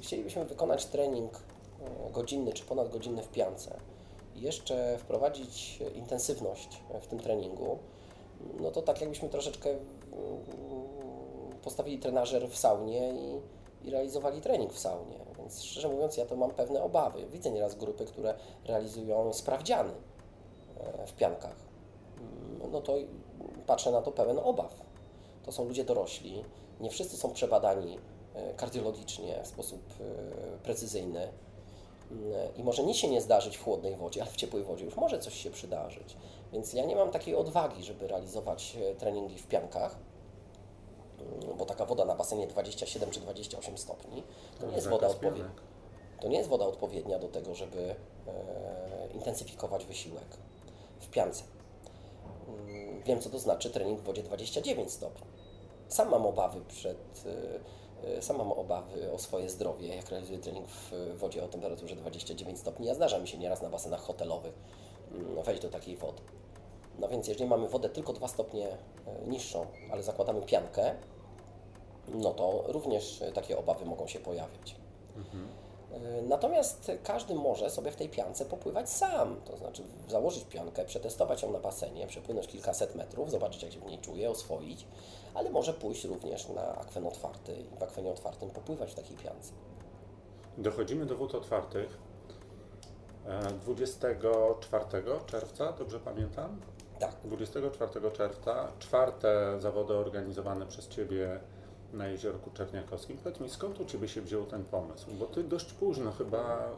[0.00, 3.80] chcielibyśmy wykonać trening e, godzinny czy ponadgodzinny w piance
[4.40, 7.78] jeszcze wprowadzić intensywność w tym treningu,
[8.60, 9.70] no to tak jakbyśmy troszeczkę
[11.62, 13.40] postawili trenażer w saunie i,
[13.88, 15.18] i realizowali trening w saunie.
[15.38, 17.26] Więc szczerze mówiąc, ja to mam pewne obawy.
[17.26, 19.92] Widzę nieraz grupy, które realizują sprawdziany
[20.80, 21.56] e, w piankach.
[22.18, 22.94] Mm, no to
[23.66, 24.82] patrzę na to pełen obaw.
[25.44, 26.44] To są ludzie dorośli,
[26.80, 27.98] nie wszyscy są przebadani
[28.34, 31.28] e, kardiologicznie w sposób e, precyzyjny.
[32.10, 34.96] Mm, I może nic się nie zdarzyć w chłodnej wodzie, ale w ciepłej wodzie już
[34.96, 36.16] może coś się przydarzyć.
[36.52, 39.98] Więc ja nie mam takiej odwagi, żeby realizować treningi w piankach
[41.58, 44.22] bo taka woda na basenie 27 czy 28 stopni
[44.60, 45.50] to nie jest woda odpowiednia.
[46.20, 47.94] To nie jest woda odpowiednia do tego, żeby
[48.26, 50.36] e, intensyfikować wysiłek
[51.00, 51.44] w piance.
[52.48, 55.26] Mm, wiem, co to znaczy trening w wodzie 29 stopni.
[55.88, 57.60] Sam mam obawy przed, e, e,
[58.20, 62.86] sam mam obawy o swoje zdrowie, jak realizuję trening w wodzie o temperaturze 29 stopni.
[62.86, 64.54] Ja zdarza mi się nieraz na basenach hotelowych
[65.12, 66.22] mm, wejść do takiej wody.
[66.98, 68.76] No więc jeżeli mamy wodę tylko 2 stopnie e,
[69.26, 70.94] niższą, ale zakładamy piankę,
[72.08, 74.76] no to również takie obawy mogą się pojawiać.
[75.16, 75.48] Mhm.
[76.28, 81.52] Natomiast każdy może sobie w tej piance popływać sam, to znaczy założyć piankę, przetestować ją
[81.52, 84.86] na basenie, przepłynąć kilkaset metrów, zobaczyć jak się w niej czuje, oswoić,
[85.34, 89.52] ale może pójść również na akwen otwarty i w akwenie otwartym popływać w takiej piance.
[90.58, 91.98] Dochodzimy do wód otwartych
[93.60, 96.60] 24 e, czerwca, dobrze pamiętam?
[96.98, 97.16] Tak.
[97.24, 101.40] 24 czerwca, czwarte zawody organizowane przez Ciebie
[101.96, 103.18] na Jeziorku Czerniakowskim.
[103.18, 105.06] Powiedz mi, skąd u Ciebie się wziął ten pomysł?
[105.10, 106.68] Bo Ty dość późno chyba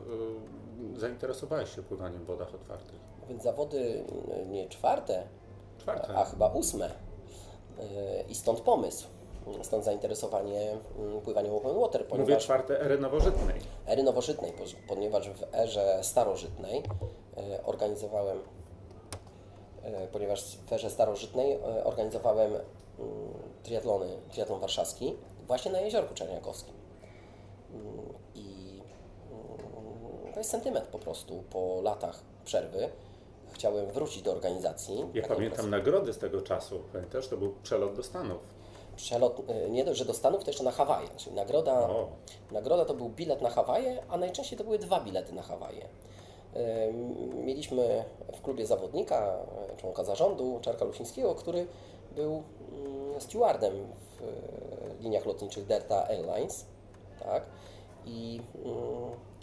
[0.97, 3.01] y, zainteresowałeś się pływaniem w wodach otwartych.
[3.29, 4.05] Więc zawody
[4.43, 5.27] y, nie czwarte,
[5.79, 6.15] czwarte.
[6.17, 6.91] A, a chyba ósme.
[6.91, 7.83] Y,
[8.29, 9.09] I stąd pomysł.
[9.63, 10.77] Stąd zainteresowanie
[11.25, 12.07] pływaniem open water.
[12.07, 13.61] Ponieważ Mówię czwarte ery nowożytnej.
[13.87, 14.53] Ery nowożytnej,
[14.89, 16.83] ponieważ w erze starożytnej
[17.65, 18.39] organizowałem
[20.13, 22.53] ponieważ w erze starożytnej organizowałem
[23.63, 25.15] triatlony, triatlon warszawski
[25.47, 26.75] właśnie na Jeziorku Czerniakowskim.
[27.73, 27.85] Mm,
[28.35, 28.81] I
[29.31, 32.89] mm, to jest sentyment po prostu po latach przerwy.
[33.53, 35.07] Chciałem wrócić do organizacji.
[35.15, 36.81] Ja pamiętam nagrody z tego czasu.
[36.93, 38.39] Pamiętasz, to był przelot do Stanów.
[38.97, 41.09] Przelot, e, nie dość, że do Stanów, to jeszcze na Hawaje.
[41.17, 41.89] Czyli nagroda,
[42.53, 45.89] nagroda to był bilet na Hawaje, a najczęściej to były dwa bilety na Hawaje.
[47.45, 48.05] Mieliśmy
[48.37, 49.37] w klubie zawodnika,
[49.77, 51.67] członka zarządu, Czarka Lusińskiego, który
[52.15, 52.43] był
[52.73, 56.67] mm, stewardem w e, liniach lotniczych Delta Airlines.
[57.25, 57.43] Tak?
[58.07, 58.75] I mm,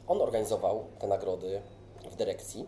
[0.07, 1.61] on organizował te nagrody
[2.11, 2.65] w dyrekcji.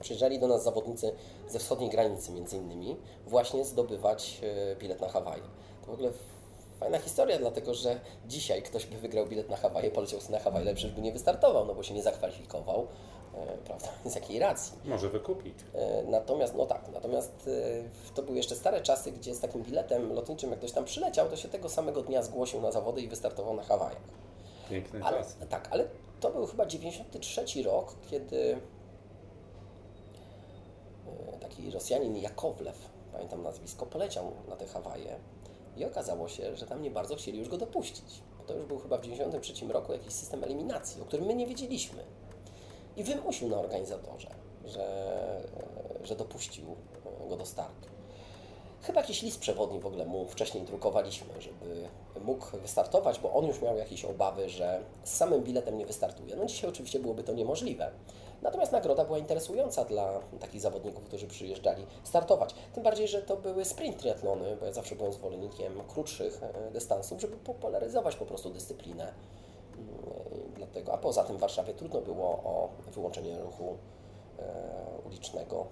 [0.00, 1.12] Przyjeżdżali do nas zawodnicy
[1.48, 2.96] ze wschodniej granicy, między innymi,
[3.26, 5.42] właśnie zdobywać e, bilet na Hawaje.
[5.82, 6.10] To w ogóle
[6.80, 10.74] fajna historia, dlatego że dzisiaj ktoś by wygrał bilet na Hawaje, poleciał sobie na Hawaje,
[10.74, 12.86] przecież by nie wystartował, no bo się nie zakwalifikował,
[13.64, 13.88] prawda?
[14.10, 14.72] Z jakiej racji?
[14.84, 15.54] Może wykupić.
[15.74, 17.48] E, natomiast, no tak, natomiast
[18.08, 21.28] e, to były jeszcze stare czasy, gdzie z takim biletem lotniczym, jak ktoś tam przyleciał,
[21.28, 24.02] to się tego samego dnia zgłosił na zawody i wystartował na Hawajach.
[24.70, 25.36] Piękny ale, czas.
[25.48, 25.88] Tak, ale
[26.20, 28.60] to był chyba 93 rok, kiedy
[31.40, 35.18] taki Rosjanin Jakowlew, pamiętam nazwisko, poleciał na te Hawaje
[35.76, 38.22] i okazało się, że tam nie bardzo chcieli już go dopuścić.
[38.38, 41.46] Bo to już był chyba w 93 roku jakiś system eliminacji, o którym my nie
[41.46, 42.04] wiedzieliśmy
[42.96, 44.28] i wymusił na organizatorze,
[44.64, 45.16] że,
[46.04, 46.64] że dopuścił
[47.28, 47.90] go do startu.
[48.82, 51.88] Chyba jakiś list przewodni w ogóle mu wcześniej drukowaliśmy, żeby
[52.24, 56.36] mógł wystartować, bo on już miał jakieś obawy, że z samym biletem nie wystartuje.
[56.36, 57.90] No dzisiaj oczywiście byłoby to niemożliwe.
[58.42, 62.54] Natomiast nagroda była interesująca dla takich zawodników, którzy przyjeżdżali startować.
[62.74, 66.40] Tym bardziej, że to były sprint triatlony, bo ja zawsze byłem zwolennikiem krótszych
[66.72, 69.12] dystansów, żeby popularyzować po prostu dyscyplinę
[70.56, 73.78] Dlatego, a poza tym w Warszawie trudno było o wyłączenie ruchu
[74.38, 74.42] e,
[75.06, 75.66] ulicznego,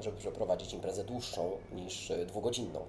[0.00, 2.80] żeby przeprowadzić imprezę dłuższą niż e, dwugodzinną.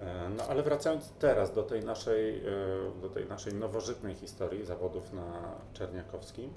[0.00, 5.12] E, No ale wracając teraz do tej naszej, e, do tej naszej nowożytnej historii zawodów
[5.12, 6.50] na Czerniakowskim,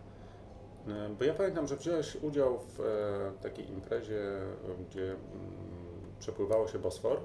[0.88, 5.18] e, bo ja pamiętam, że wziąłeś udział w e, takiej imprezie, e, gdzie mm,
[6.20, 7.20] przepływało się Bosfor.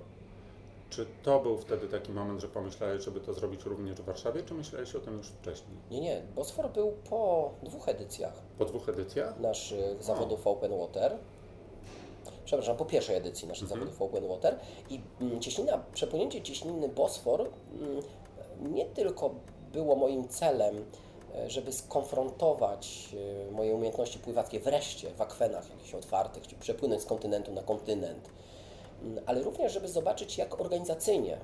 [0.90, 4.55] Czy to był wtedy taki moment, że pomyślałeś, żeby to zrobić również w Warszawie, czy
[4.55, 5.76] myślałeś o tym już wcześniej?
[5.90, 9.40] Nie, nie, Bosfor był po dwóch edycjach Po dwóch edycjach?
[9.40, 11.16] naszych zawodów Open Water.
[12.44, 14.59] Przepraszam, po pierwszej edycji naszych zawodów Open Water
[14.90, 18.03] i mm, cieśnina, przepłynięcie cieśniny Bosfor mm,
[18.74, 19.35] nie tylko
[19.72, 20.85] było moim celem,
[21.35, 23.09] e, żeby skonfrontować
[23.48, 28.31] e, moje umiejętności pływackie wreszcie w akwenach jakichś otwartych, czy przepłynąć z kontynentu na kontynent,
[29.26, 31.38] ale również, żeby zobaczyć, jak organizacyjnie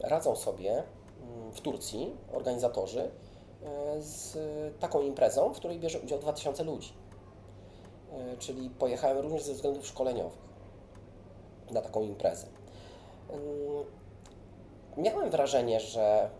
[0.00, 4.38] radzą sobie mm, w Turcji organizatorzy e, z
[4.80, 6.92] taką imprezą, w której bierze udział 2000 ludzi.
[8.12, 10.44] E, Czyli pojechałem również ze względów szkoleniowych
[11.70, 12.46] na taką imprezę.
[13.30, 13.38] Ym,
[14.96, 16.30] Miałem wrażenie, że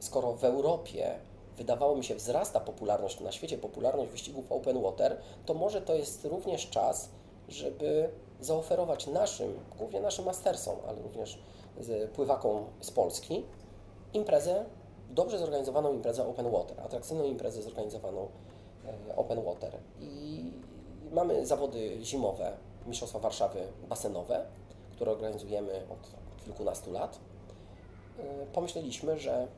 [0.00, 1.18] skoro w Europie
[1.56, 6.24] wydawało mi się wzrasta popularność, na świecie popularność wyścigów open water, to może to jest
[6.24, 7.08] również czas,
[7.48, 11.38] żeby zaoferować naszym, głównie naszym mastersom, ale również
[12.14, 13.44] pływakom z Polski,
[14.12, 14.64] imprezę,
[15.10, 18.28] dobrze zorganizowaną imprezę open water, atrakcyjną imprezę zorganizowaną
[19.08, 19.72] e, open water.
[20.00, 20.52] I
[21.12, 22.52] mamy zawody zimowe,
[22.86, 24.46] Mistrzostwa Warszawy basenowe,
[24.92, 26.10] które organizujemy od
[26.44, 27.18] kilkunastu lat.
[28.18, 29.48] E, Pomyśleliśmy, że,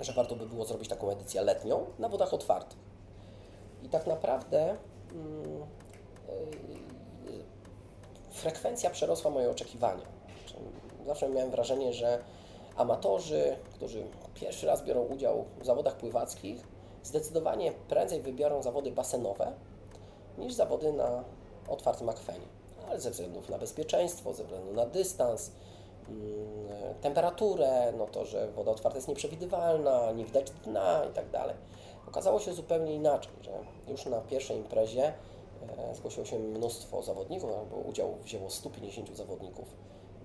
[0.00, 2.78] że warto by było zrobić taką edycję letnią na wodach otwartych.
[3.82, 4.76] I tak naprawdę
[5.12, 5.62] mm,
[6.28, 6.83] e,
[8.34, 10.02] frekwencja przerosła moje oczekiwania.
[11.06, 12.18] Zawsze miałem wrażenie, że
[12.76, 16.66] amatorzy, którzy pierwszy raz biorą udział w zawodach pływackich,
[17.02, 19.52] zdecydowanie prędzej wybiorą zawody basenowe
[20.38, 21.24] niż zawody na
[21.68, 22.46] otwartym akwenie.
[22.88, 25.50] Ale ze względów na bezpieczeństwo, ze względu na dystans,
[26.08, 31.56] mm, temperaturę, no to, że woda otwarta jest nieprzewidywalna, nie widać dna i tak dalej.
[32.08, 33.50] Okazało się zupełnie inaczej, że
[33.88, 35.12] już na pierwszej imprezie
[35.94, 39.66] zgłosiło się mnóstwo zawodników, bo udział wzięło 150 zawodników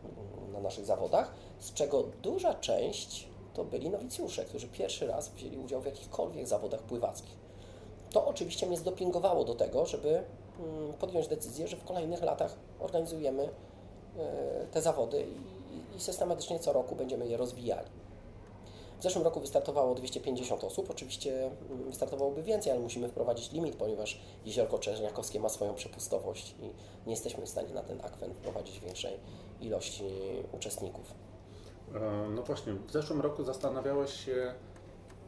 [0.03, 5.57] mm, na naszych zawodach, z czego duża część to byli nowicjusze, którzy pierwszy raz wzięli
[5.57, 7.35] udział w jakichkolwiek zawodach pływackich.
[8.11, 10.09] To oczywiście mnie zdopingowało do tego, żeby
[10.59, 13.49] mm, podjąć decyzję, że w kolejnych latach organizujemy
[14.17, 15.27] e, te zawody
[15.95, 17.89] i systematycznie co roku będziemy je rozwijali.
[18.99, 20.89] W zeszłym roku wystartowało 250 osób.
[20.89, 26.63] Oczywiście mm, wystartowałoby więcej, ale musimy wprowadzić limit, ponieważ jeziorko Czerniakowskie ma swoją przepustowość i
[27.07, 29.17] nie jesteśmy w stanie na ten akwen wprowadzić większej
[29.61, 30.03] ilości
[30.51, 31.13] uczestników.
[31.95, 34.53] E, No właśnie, w zeszłym roku zastanawiałeś się,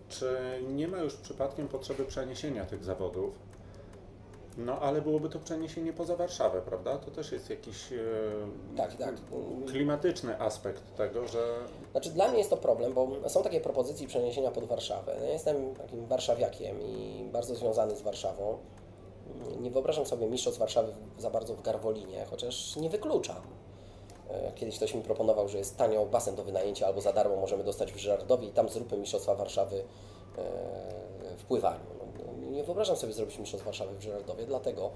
[0.10, 0.38] czy
[0.70, 3.51] nie ma już przypadkiem potrzeby przeniesienia tych zawodów.
[4.58, 6.98] No ale byłoby to przeniesienie poza Warszawę, prawda?
[6.98, 7.98] To też jest jakiś e,
[8.78, 9.16] Tak, tak.
[9.68, 11.58] klimatyczny aspekt tego, że
[11.92, 15.16] Znaczy dla mnie jest to problem, bo są takie propozycje przeniesienia pod Warszawę.
[15.24, 18.58] Ja jestem takim warszawiakiem i bardzo związany z Warszawą.
[19.60, 23.42] Nie wyobrażam sobie mistrzostw Warszawy za bardzo w Garwolinie, chociaż nie wykluczam.
[24.30, 27.64] E, Kiedyś ktoś mi proponował, że jest tanio basen do wynajęcia albo za darmo możemy
[27.64, 29.84] dostać w Żyrardowie i tam zróbmy mistrzostwa Warszawy
[30.38, 32.01] e, w pływaniu.
[32.52, 34.92] Nie wyobrażam sobie zrobić mistrzostw Warszawy w Żyrardowie, dlatego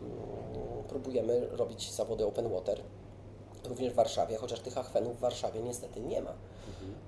[0.00, 2.80] mm, próbujemy robić zawody open water
[3.68, 6.32] również w Warszawie, chociaż tych akwenów w Warszawie niestety nie ma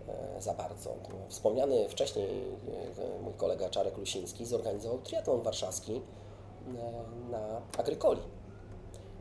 [0.08, 0.94] e, za bardzo.
[1.28, 2.28] Wspomniany wcześniej
[3.18, 6.00] e, mój kolega Czarek Lusiński zorganizował triatlon warszawski e,
[7.30, 8.20] na Agrykoli.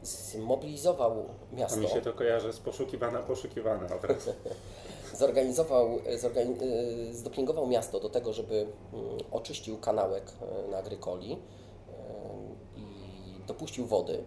[0.04, 4.34] Zmobilizował a miasto, mi się to kojarzy z poszukiwana, poszukiwana od razu.
[5.14, 6.56] zorganizował, zorgani-
[7.10, 10.32] e, zdopingował miasto do tego, żeby mm, oczyścił kanałek
[10.68, 11.38] e, na Agrykoli e,
[12.80, 12.86] i
[13.48, 14.24] dopuścił wody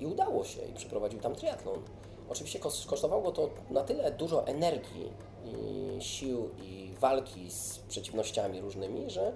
[0.00, 1.82] i udało się i przeprowadził tam triatlon.
[2.28, 5.12] Oczywiście kos- kosztowało to na tyle dużo energii
[5.44, 9.32] i sił i walki z przeciwnościami różnymi, że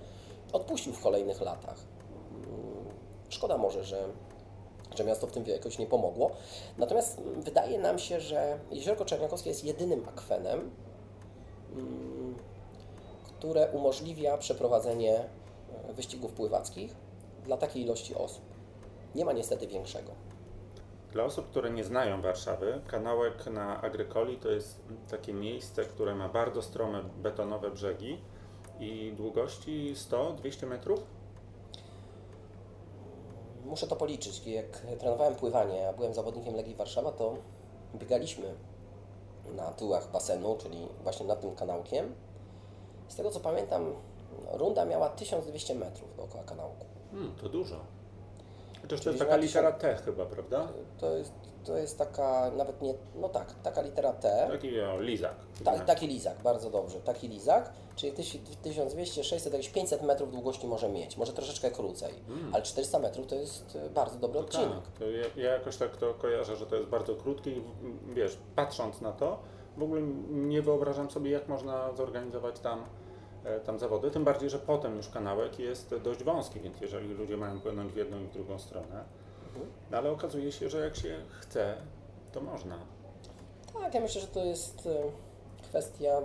[0.53, 1.79] odpuścił w kolejnych latach.
[2.31, 2.47] Mm,
[3.29, 4.09] Szkoda może, że,
[4.97, 6.31] że miasto w tym jakoś nie pomogło.
[6.79, 10.71] Natomiast wydaje nam się, że Jeziorko Czerniakowskie jest jedynym akwenem,
[11.73, 12.35] mm,
[13.25, 16.95] które umożliwia przeprowadzenie e, wyścigów pływackich
[17.45, 18.45] dla takiej ilości osób.
[19.15, 20.13] Nie ma niestety większego.
[21.13, 24.81] Dla osób, które nie znają Warszawy, kanałek na Agrykoli to jest
[25.11, 28.19] takie miejsce, które ma bardzo strome betonowe brzegi
[28.81, 31.16] i długości 100-200 metrów.
[33.67, 34.47] Muszę to policzyć.
[34.47, 37.35] Jak trenowałem pływanie, a byłem zawodnikiem Legii Warszawa, to
[37.95, 38.55] biegaliśmy
[39.57, 42.15] na tyłach basenu, czyli właśnie nad tym kanałkiem.
[43.09, 43.95] Z tego co pamiętam,
[44.53, 46.85] Runda miała 1200 metrów dookoła kanałku.
[47.11, 47.77] Hmm, to dużo.
[48.83, 50.69] Chociaż to jest taka na litera T chyba, prawda?
[50.99, 51.33] To jest,
[51.67, 54.49] to jest taka, nawet nie, no tak, taka litera T.
[54.53, 55.35] Taki o, lizak.
[55.65, 57.01] Ta, taki lizak, bardzo dobrze.
[57.01, 62.15] Taki lizak, czyli tyś- 1200, 600, jakieś 500 metrów długości może mieć, może troszeczkę krócej,
[62.53, 64.69] ale 400 metrów to jest e, bardzo dobry odcinek.
[64.69, 68.15] Tak, to ja, ja jakoś tak to kojarzę, że to jest bardzo krótki i w-
[68.15, 69.39] wiesz, patrząc na to,
[69.77, 72.85] w ogóle nie wyobrażam sobie, jak można zorganizować tam,
[73.45, 77.37] e, tam zawody, tym bardziej, że potem już kanałek jest dość wąski, więc jeżeli ludzie
[77.37, 79.05] mają płynąć w jedną i w drugą stronę,
[79.91, 81.75] no ale okazuje się, że jak się chce,
[82.33, 82.79] to można.
[83.73, 86.21] Tak, ja myślę, że to jest e, kwestia.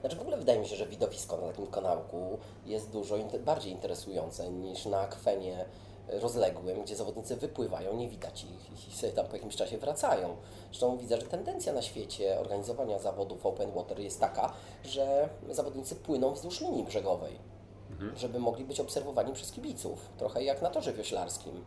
[0.00, 3.72] Znaczy w ogóle wydaje mi się, że widowisko na takim kanałku jest dużo inte- bardziej
[3.72, 5.64] interesujące niż na akwenie
[6.08, 10.36] rozległym, gdzie zawodnicy wypływają, nie widać ich i sobie tam po jakimś czasie wracają.
[10.70, 14.52] Zresztą widzę, że tendencja na świecie organizowania zawodów open water jest taka,
[14.84, 17.38] że zawodnicy płyną wzdłuż linii brzegowej,
[18.16, 20.08] żeby mogli być obserwowani przez kibiców.
[20.18, 21.64] Trochę jak na torze wioślarskim,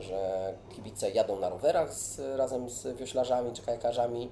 [0.00, 4.30] że kibice jadą na rowerach z, razem z wioślarzami czy kajakarzami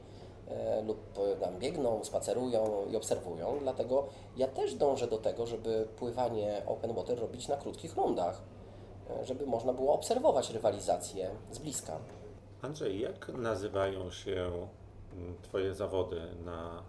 [0.48, 3.58] e, lub e, tam biegną, spacerują i obserwują.
[3.60, 8.42] Dlatego ja też dążę do tego, żeby pływanie open water robić na krótkich rundach,
[9.10, 11.98] e, żeby można było obserwować rywalizację z bliska.
[12.62, 14.68] Andrzej, jak nazywają się
[15.12, 16.82] mm, Twoje zawody na,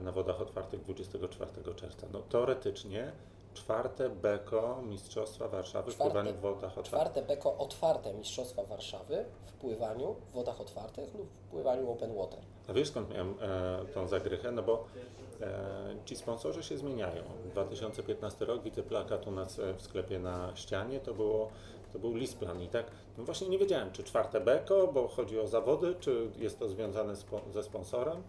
[0.00, 2.06] na wodach otwartych 24 czerwca?
[2.12, 3.12] No teoretycznie
[3.58, 6.12] czwarte Beko Mistrzostwa Warszawy w Czwarte.
[6.12, 6.84] pływaniu w wodach otwartych.
[6.84, 12.38] Czwarte Beko otwarte Mistrzostwa Warszawy w pływaniu w wodach otwartych lub w pływaniu open water.
[12.68, 14.52] A wiesz skąd miałem e, tą zagrychę?
[14.52, 14.84] No bo
[15.40, 17.22] e, ci sponsorzy się zmieniają.
[17.44, 21.48] 2015 rok, widzę plakat u nas e, w sklepie na ścianie, to, było,
[21.92, 22.86] to był Lisplan i tak,
[23.18, 27.14] no właśnie nie wiedziałem, czy czwarte Beko, bo chodzi o zawody, czy jest to związane
[27.52, 28.22] ze sponsorem,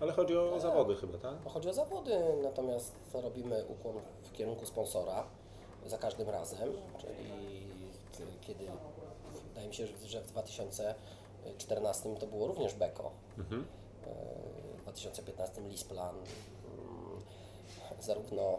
[0.00, 1.34] ale chodzi o zawody chyba, tak?
[1.48, 2.10] Chodzi o zawody,
[2.42, 5.24] natomiast robimy ukłon w kierunku sponsora
[5.86, 6.68] za każdym razem,
[8.16, 8.64] czyli kiedy
[9.48, 13.66] wydaje mi się, że- w 2014 to było również Beko, Mhm.
[14.78, 16.24] w 2015 Lisplan, mm,
[18.00, 18.58] zarówno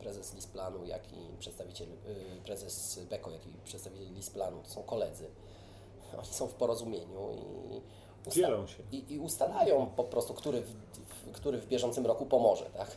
[0.00, 1.96] prezes Lisplanu, jak i przedstawiciel, y,
[2.44, 5.26] prezes Beko, jak i przedstawiciel Lisplanu, to są koledzy.
[6.18, 7.80] Oni są w porozumieniu i
[8.26, 8.82] Dzielą się.
[8.92, 12.96] i, i ustalają po prostu, który w, w, który w bieżącym roku pomoże, tak?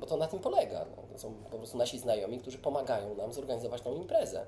[0.00, 0.86] Bo to na tym polega.
[1.12, 1.18] No.
[1.18, 4.46] Są po prostu nasi znajomi, którzy pomagają nam zorganizować tą imprezę.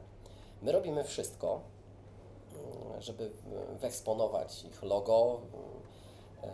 [0.62, 1.60] My robimy wszystko,
[2.98, 3.30] żeby
[3.80, 5.40] wyeksponować ich logo,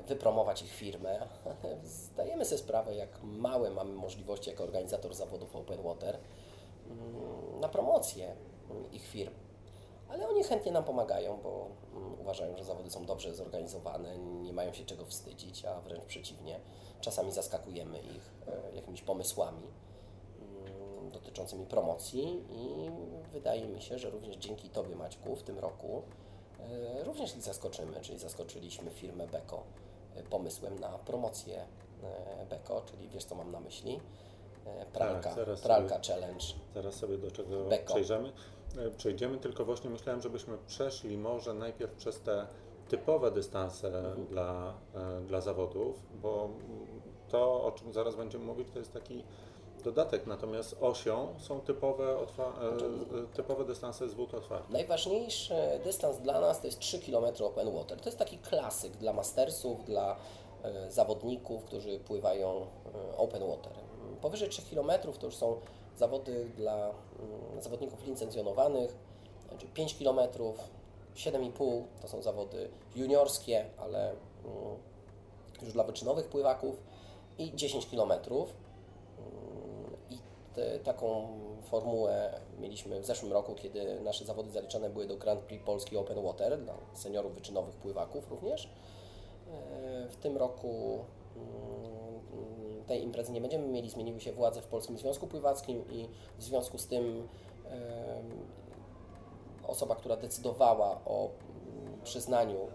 [0.07, 1.29] wypromować ich firmę,
[1.85, 6.19] zdajemy sobie sprawę, jak małe mamy możliwości jako organizator zawodów Open Water
[7.61, 8.35] na promocję
[8.93, 9.35] ich firm.
[10.11, 14.73] Ale oni chętnie nam pomagają, bo mm, uważają, że zawody są dobrze zorganizowane, nie mają
[14.73, 16.61] się czego wstydzić, a wręcz przeciwnie,
[17.01, 19.63] czasami zaskakujemy ich e, jakimiś pomysłami
[20.41, 22.91] mm, dotyczącymi promocji i
[23.33, 26.03] wydaje mi się, że również dzięki Tobie Maćku w tym roku
[26.61, 29.63] e, również ich zaskoczymy, czyli zaskoczyliśmy firmę Beko
[30.15, 31.67] e, pomysłem na promocję
[32.51, 34.01] Beko, czyli wiesz co mam na myśli?
[34.93, 36.45] Pralka, Tak, pralka challenge.
[36.75, 37.95] Zaraz sobie do czego Beko.
[37.95, 38.33] przejdziemy.
[38.79, 42.47] E, Przejdziemy, tylko właśnie myślałem, żebyśmy przeszli może najpierw przez te
[42.89, 44.27] typowe dystanse Mhm.
[44.27, 46.49] dla, e, dla zawodów, bo
[47.29, 49.25] to, o czym zaraz będziemy mówić, to jest taki
[49.85, 54.71] dodatek, natomiast osią są typowe, Znaczy- e, e, typowe dystanse z wód otwartych.
[54.71, 55.55] Najważniejszy
[55.85, 58.01] dystans dla nas to jest 3 km open water.
[58.01, 60.17] To jest taki klasyk dla mastersów, dla
[60.89, 62.67] zawodników, którzy pływają
[63.17, 63.73] open water.
[64.21, 65.61] Powyżej 3 km to już są
[66.01, 68.97] zawody dla mm, zawodników licencjonowanych,
[69.49, 70.19] znaczy 5 km,
[71.15, 74.77] 7,5 to są zawody juniorskie, ale mm,
[75.63, 76.83] już dla wyczynowych pływaków
[77.39, 78.13] i 10 km.
[80.11, 80.19] I
[80.55, 81.29] te, taką
[81.63, 86.23] formułę mieliśmy w zeszłym roku, kiedy nasze zawody zaliczane były do Grand Prix Polski Open
[86.23, 88.67] Water dla seniorów wyczynowych pływaków również.
[88.67, 90.99] E, W tym roku
[91.37, 92.00] mm,
[92.91, 96.79] tej imprezy nie będziemy mieli, zmieniły się władze w Polskim Związku Pływackim i w związku
[96.79, 97.29] z tym
[99.67, 102.71] osoba, która decydowała o mm, przyznaniu mm,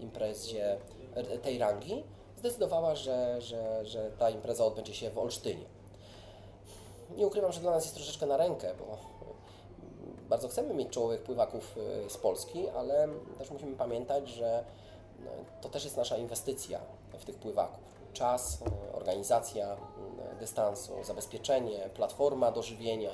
[0.00, 0.78] imprezie
[1.14, 2.04] r- tej rangi,
[2.36, 5.64] zdecydowała, że, że, że ta impreza odbędzie się w Olsztynie.
[7.16, 8.98] Nie ukrywam, że dla nas jest troszeczkę na rękę, bo
[10.28, 13.08] bardzo chcemy mieć czołowych pływaków y, z Polski, ale
[13.38, 14.64] też musimy pamiętać, że
[15.24, 16.80] no, to też jest nasza inwestycja
[17.18, 17.84] w tych pływaków.
[18.12, 19.76] Czas, y, organizacja
[20.40, 23.10] dystansu, zabezpieczenie, platforma do żywienia,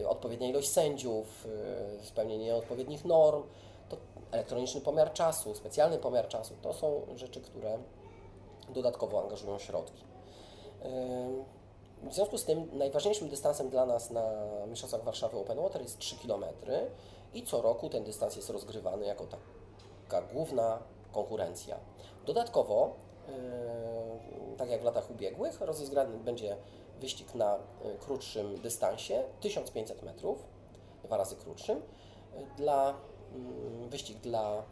[0.00, 1.46] y, odpowiednia ilość sędziów,
[2.02, 3.42] y, spełnienie odpowiednich norm,
[3.88, 3.96] to
[4.30, 7.78] elektroniczny pomiar czasu, specjalny pomiar czasu, to są rzeczy, które
[8.68, 10.04] dodatkowo angażują środki.
[12.02, 14.22] W związku z tym najważniejszym dystansem dla nas na
[14.68, 16.44] Mistrzostwach Warszawy Open Water jest 3 km
[17.34, 19.26] i co roku ten dystans jest rozgrywany jako
[20.06, 20.78] taka główna
[21.12, 21.76] konkurencja.
[22.26, 22.94] Dodatkowo,
[24.56, 26.56] tak jak w latach ubiegłych, rozegrany będzie
[27.00, 27.58] wyścig na
[28.00, 30.46] krótszym dystansie 1500 metrów,
[31.04, 31.82] dwa razy krótszym,
[32.56, 32.94] dla
[33.88, 34.62] wyścig dla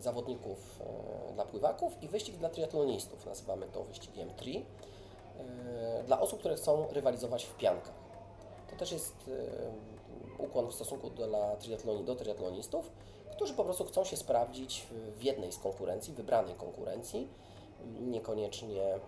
[0.00, 0.80] zawodników,
[1.34, 3.26] dla pływaków i wyścig dla triatlonistów.
[3.26, 4.64] Nazywamy to wyścigiem tri
[6.06, 7.94] dla osób, które chcą rywalizować w piankach.
[8.70, 9.30] To też jest
[10.38, 12.90] ukłon w stosunku do, triatloni, do triatlonistów,
[13.38, 14.86] którzy po prostu chcą się sprawdzić
[15.18, 17.28] w jednej z konkurencji, wybranej konkurencji,
[18.00, 18.98] niekoniecznie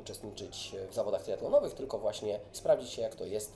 [0.00, 3.52] uczestniczyć w zawodach triatlonowych, tylko właśnie sprawdzić się, jak to jest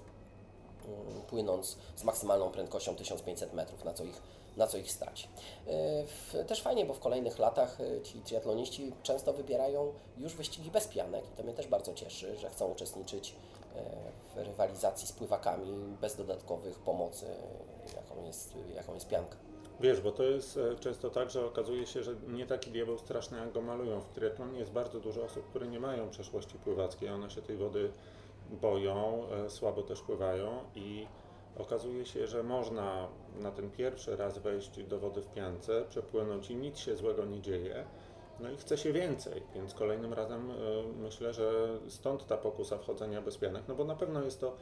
[1.29, 4.23] płynąc z maksymalną prędkością 1500 metrów, na co ich,
[4.57, 5.29] na co ich stać.
[6.35, 10.87] E, też fajnie, bo w kolejnych latach e, ci triatloniści często wybierają już wyścigi bez
[10.89, 13.35] pianek i to mnie też bardzo cieszy, że chcą uczestniczyć
[13.77, 13.83] e,
[14.35, 17.27] w rywalizacji z pływakami bez dodatkowych pomocy,
[17.97, 19.37] jaką jest, jaką jest pianka.
[19.81, 23.53] Wiesz, bo to jest często tak, że okazuje się, że nie taki diabeł straszny, jak
[23.53, 24.01] go malują.
[24.01, 27.91] W triatlonie jest bardzo dużo osób, które nie mają przeszłości pływackiej, one się tej wody
[28.51, 31.07] boją, e, słabo też pływają i
[31.59, 33.09] okazuje się, że można
[33.41, 37.41] na ten pierwszy raz wejść do wody w piance, przepłynąć i nic się złego nie
[37.41, 37.85] dzieje.
[38.41, 40.55] No i chce się więcej, więc kolejnym razem e,
[41.03, 44.53] myślę, że stąd ta pokusa wchodzenia bez pianek, no bo na pewno jest to e,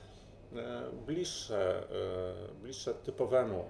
[1.06, 1.88] bliższe,
[2.62, 3.64] bliższe typowemu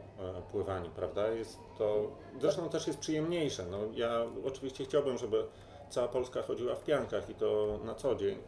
[0.52, 1.28] pływaniu, prawda?
[1.28, 2.10] Jest to,
[2.40, 3.64] zresztą też jest przyjemniejsze.
[3.70, 5.44] No, ja oczywiście chciałbym, żeby
[5.90, 8.38] cała Polska chodziła w piankach i to na co dzień,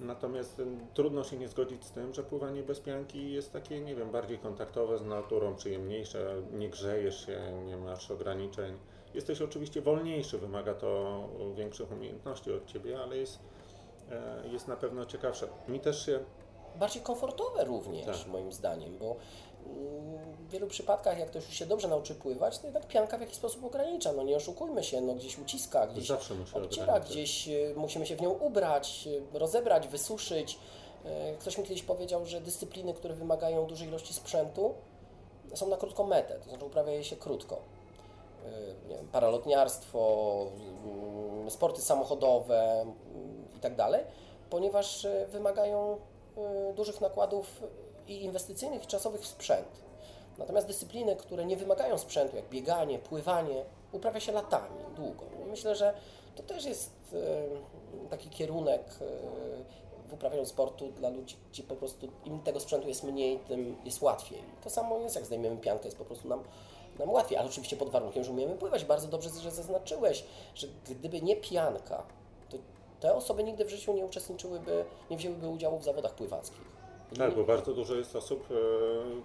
[0.00, 0.62] Natomiast
[0.94, 4.38] trudno się nie zgodzić z tym, że pływanie bez pianki jest takie, nie wiem, bardziej
[4.38, 8.78] kontaktowe z naturą, przyjemniejsze, nie grzejesz się, nie masz ograniczeń.
[9.14, 11.20] Jesteś oczywiście wolniejszy, wymaga to
[11.56, 13.38] większych umiejętności od ciebie, ale jest,
[14.10, 15.48] e, jest na pewno ciekawsze.
[15.68, 16.20] Mi też się.
[16.76, 18.26] Bardziej komfortowe również, tak.
[18.26, 19.16] moim zdaniem, bo
[20.38, 23.36] w wielu przypadkach, jak ktoś już się dobrze nauczy pływać, to jednak pianka w jakiś
[23.36, 24.12] sposób ogranicza.
[24.12, 28.16] No nie oszukujmy się, no gdzieś uciska, gdzieś Zawsze musi odciera, gdzieś e, musimy się
[28.16, 30.58] w nią ubrać, e, rozebrać, wysuszyć.
[31.04, 34.74] E, ktoś mi kiedyś powiedział, że dyscypliny, które wymagają dużej ilości sprzętu,
[35.54, 37.58] są na krótką metę, to znaczy uprawia je się krótko.
[38.88, 40.46] Nie wiem, paralotniarstwo,
[40.84, 42.94] mm, sporty samochodowe mm,
[43.56, 44.04] i tak dalej,
[44.50, 45.98] ponieważ wymagają
[46.74, 47.62] dużych nakładów
[48.06, 49.84] i inwestycyjnych, i czasowych w sprzęt.
[50.38, 55.24] Natomiast dyscypliny, które nie wymagają sprzętu, jak bieganie, pływanie, uprawia się latami, długo.
[55.50, 55.94] Myślę, że
[56.36, 56.90] to też jest
[58.10, 59.04] taki kierunek e,
[60.08, 64.02] w uprawianiu sportu dla ludzi, gdzie po prostu im tego sprzętu jest mniej, tym jest
[64.02, 64.42] łatwiej.
[64.64, 66.42] To samo jest, jak zdejmiemy piankę, jest po prostu nam,
[66.98, 68.84] nam łatwiej, ale oczywiście pod warunkiem, że umiemy pływać.
[68.84, 70.24] Bardzo dobrze, że zaznaczyłeś,
[70.54, 72.06] że gdyby nie pianka,
[73.00, 76.74] te osoby nigdy w życiu nie uczestniczyłyby, nie wzięłyby udziału w zawodach pływackich.
[77.18, 78.54] Tak, bo bardzo dużo jest osób, e,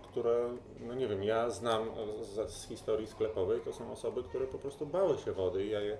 [0.07, 0.49] które,
[0.79, 1.89] no nie wiem, ja znam
[2.21, 5.79] z, z, historii sklepowej, to są osoby, które po prostu bały się wody i ja
[5.79, 5.97] je,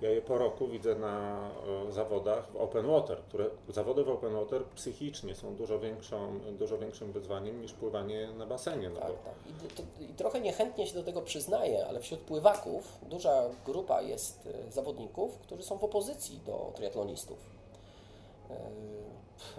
[0.00, 1.48] ja je po roku widzę na
[1.88, 6.78] e, zawodach w open water, które zawody w open water psychicznie są dużo, większą, dużo
[6.78, 8.90] większym wyzwaniem niż pływanie na basenie.
[8.90, 9.34] No tak, tak.
[9.46, 14.48] I, to, I trochę niechętnie się do tego przyznaję, ale wśród pływaków duża grupa jest
[14.68, 17.54] e, zawodników, którzy są w opozycji do triatlonistów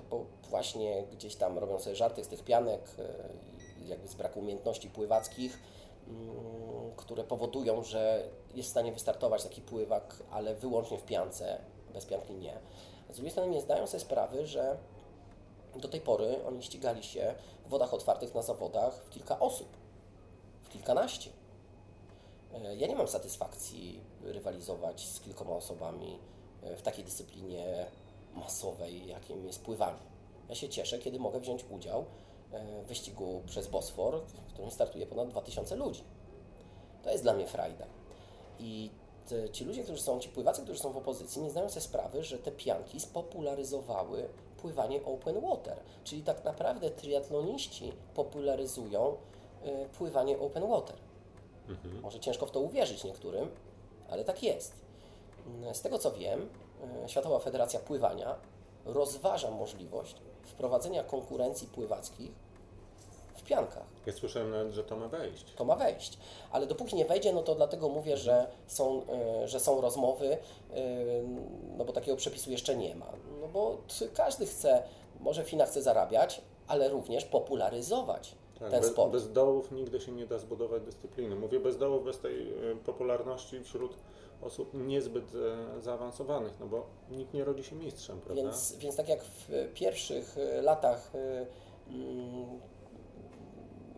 [0.10, 3.04] bo właśnie gdzieś tam robią sobie żarty z tych pianek, e,
[3.88, 5.60] jakby z braku umiejętności pływackich,
[6.96, 8.24] które powodują, że
[8.56, 11.62] jest w stanie wystartować taki pływak, ale wyłącznie w piance,
[11.94, 12.60] bez pianki nie.
[13.10, 14.78] Z drugiej strony nie zdają sobie sprawy, że
[15.76, 17.36] do tej pory oni ścigali się
[17.66, 19.68] w wodach otwartych na zawodach w kilka osób,
[20.64, 21.30] w kilkanaście.
[22.54, 26.20] E, ja nie mam satysfakcji rywalizować z kilkoma osobami
[26.64, 27.86] e, w takiej dyscyplinie
[28.36, 30.00] masowej, jakim jest pływanie.
[30.50, 32.06] Ja się cieszę, kiedy mogę wziąć udział
[32.88, 36.04] wyścigu przez Bosfor, w którym startuje ponad 2000 ludzi.
[37.04, 37.86] To jest dla mnie frajda.
[38.60, 38.90] I
[39.30, 42.24] te, ci ludzie, którzy są, ci pływacy, którzy są w opozycji, nie zdają sobie sprawy,
[42.24, 45.80] że te pianki spopularyzowały pływanie open water.
[46.04, 49.18] Czyli tak naprawdę triatloniści popularyzują
[49.66, 50.96] y, pływanie open water.
[51.70, 52.02] Mhm.
[52.02, 53.50] Może ciężko w to uwierzyć niektórym,
[54.10, 54.74] ale tak jest.
[55.74, 56.50] Z tego co wiem,
[56.84, 58.36] E, Światowa Federacja Pływania
[58.86, 60.16] rozważa możliwość
[60.46, 62.32] wprowadzenia konkurencji pływackich
[63.36, 63.84] w piankach.
[64.06, 65.54] Ja słyszałem nawet, że to ma wejść.
[65.56, 66.18] To ma wejść,
[66.52, 70.38] ale dopóki nie wejdzie, no to dlatego mówię, że są, e, że są rozmowy, e,
[71.78, 73.06] no bo takiego przepisu jeszcze nie ma.
[73.42, 73.78] No bo
[74.14, 74.84] każdy chce,
[75.20, 79.12] może FINA chce zarabiać, ale również popularyzować Tak, ten bez, sport.
[79.12, 81.36] bez dołów nigdy się nie da zbudować dyscypliny.
[81.36, 83.96] Mówię bez dołów, bez tej e, popularności wśród
[84.42, 88.44] osób niezbyt e, zaawansowanych, no bo nikt nie rodzi się mistrzem, prawda?
[88.44, 91.46] Więc, więc tak jak w pierwszych e, latach e,
[91.90, 92.60] mm,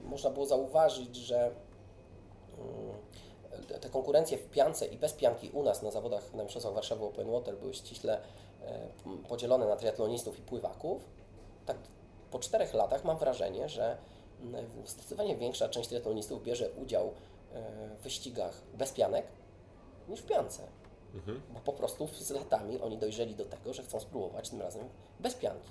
[0.04, 1.52] można było zauważyć, że
[2.58, 7.06] mm, te- konkurencje w piance i bez pianki u nas na zawodach na Mistrzostwach Warszawy
[7.06, 8.22] Open Water były ściśle
[9.28, 11.10] podzielone na triatlonistów i pływaków,
[11.66, 11.78] tak
[12.32, 13.98] po czterech latach mam wrażenie, że
[14.42, 17.14] mm, zdecydowanie większa część triatlonistów bierze udział
[18.00, 19.26] w wyścigach bez pianek
[20.08, 20.64] niż w piance
[21.16, 21.42] Mhm.
[21.54, 24.90] bo po prostu z latami oni dojrzeli do tego, że chcą spróbować tym razem
[25.20, 25.70] bez pianki.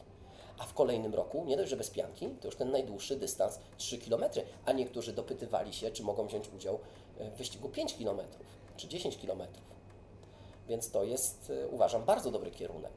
[0.58, 3.98] A w kolejnym roku, nie dość, że bez pianki, to już ten najdłuższy dystans 3
[3.98, 4.24] km,
[4.64, 6.78] a niektórzy dopytywali się, czy mogą wziąć udział
[7.18, 8.20] e, w wyścigu 5 km
[8.76, 9.42] czy 10 km.
[10.68, 12.92] Więc to jest, e, uważam, bardzo dobry kierunek.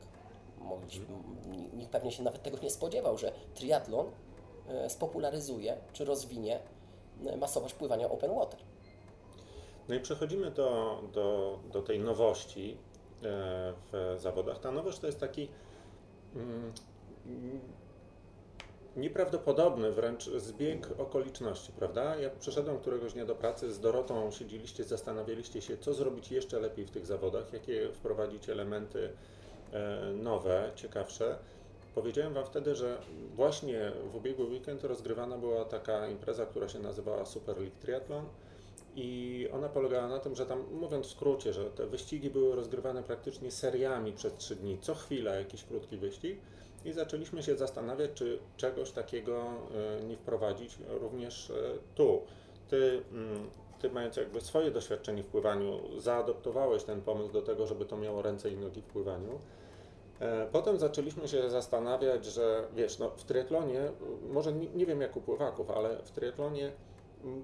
[0.57, 4.11] Mogliśmy, m- Nikt pewnie się nawet tego nie spodziewał, że triatlon
[4.69, 6.59] e, spopularyzuje czy rozwinie
[7.37, 8.59] masowość pływania open water.
[9.89, 12.77] No i przechodzimy do, do, do tej nowości
[13.23, 14.59] e, w zawodach.
[14.59, 15.47] Ta nowość to jest taki
[16.35, 16.73] mm,
[18.97, 22.15] nieprawdopodobny wręcz zbieg okoliczności, prawda?
[22.15, 26.85] Jak przyszedłem któregoś dnia do pracy, z Dorotą siedzieliście, zastanawialiście się, co zrobić jeszcze lepiej
[26.85, 29.09] w tych zawodach, jakie wprowadzić elementy
[29.73, 31.37] e, nowe, ciekawsze.
[31.95, 32.97] Powiedziałem Wam wtedy, że
[33.35, 38.25] właśnie w ubiegły weekend rozgrywana była taka impreza, która się nazywała Super League Triathlon.
[38.95, 43.03] I ona polegała na tym, że tam, mówiąc w skrócie, że te wyścigi były rozgrywane
[43.03, 46.39] praktycznie seriami przez trzy dni, co chwila jakiś krótki wyścig.
[46.85, 51.53] I zaczęliśmy się zastanawiać, czy czegoś takiego e, nie wprowadzić również e,
[51.95, 52.21] tu.
[52.69, 57.85] Ty, mm, ty mając jakby swoje doświadczenie w pływaniu, zaadoptowałeś ten pomysł do tego, żeby
[57.85, 59.39] to miało ręce i nogi w pływaniu.
[60.19, 63.91] E, Potem zaczęliśmy się zastanawiać, że wiesz, no, w triatlonie,
[64.29, 66.71] może nie, nie wiem jak u pływaków, ale w triatlonie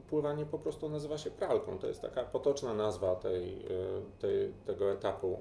[0.10, 1.78] pływanie po prostu nazywa się pralką.
[1.78, 3.70] To jest taka potoczna nazwa tej, y,
[4.20, 5.40] tej, tego etapu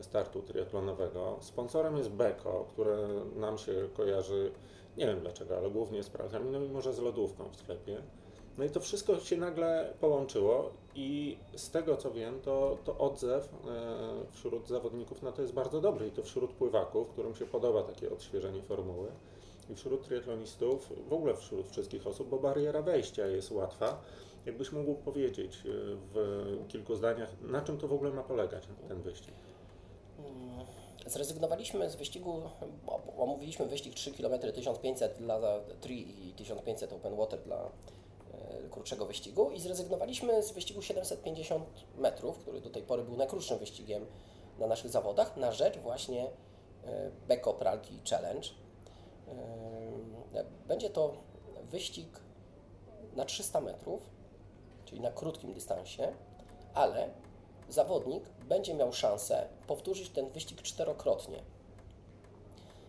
[0.00, 1.36] startu triatlonowego.
[1.40, 4.52] Sponsorem jest Beko, które nam się kojarzy,
[4.96, 8.02] nie wiem dlaczego, ale głównie z pralkami, no i może z lodówką w sklepie.
[8.58, 13.48] No i to wszystko się nagle połączyło i z tego co wiem, to, to odzew
[13.52, 17.82] e, wśród zawodników na to jest bardzo dobry i to wśród pływaków, którym się podoba
[17.82, 19.08] takie odświeżenie formuły
[19.70, 24.02] i wśród triatlonistów, w ogóle wśród wszystkich osób, bo bariera wejścia jest łatwa.
[24.46, 25.68] Jakbyś mógł powiedzieć e,
[26.14, 29.34] w kilku zdaniach, na czym to w ogóle ma polegać, ten wyścig?
[31.06, 32.42] Zrezygnowaliśmy z wyścigu,
[33.18, 39.50] omówiliśmy wyścig 3 km 1500 dla tri i 1500 open water dla e, krótszego wyścigu
[39.50, 41.64] i zrezygnowaliśmy z wyścigu 750
[41.98, 44.06] metrów, który do tej pory był najkrótszym wyścigiem
[44.58, 46.26] na naszych zawodach, na rzecz właśnie
[46.84, 48.48] e, Beko Pralki Challenge.
[49.28, 51.14] E, Będzie to
[51.62, 52.08] wyścig
[53.16, 54.10] na 300 metrów,
[54.84, 56.12] czyli na krótkim dystansie,
[56.74, 57.10] ale
[57.68, 61.42] zawodnik będzie miał szansę powtórzyć ten wyścig czterokrotnie.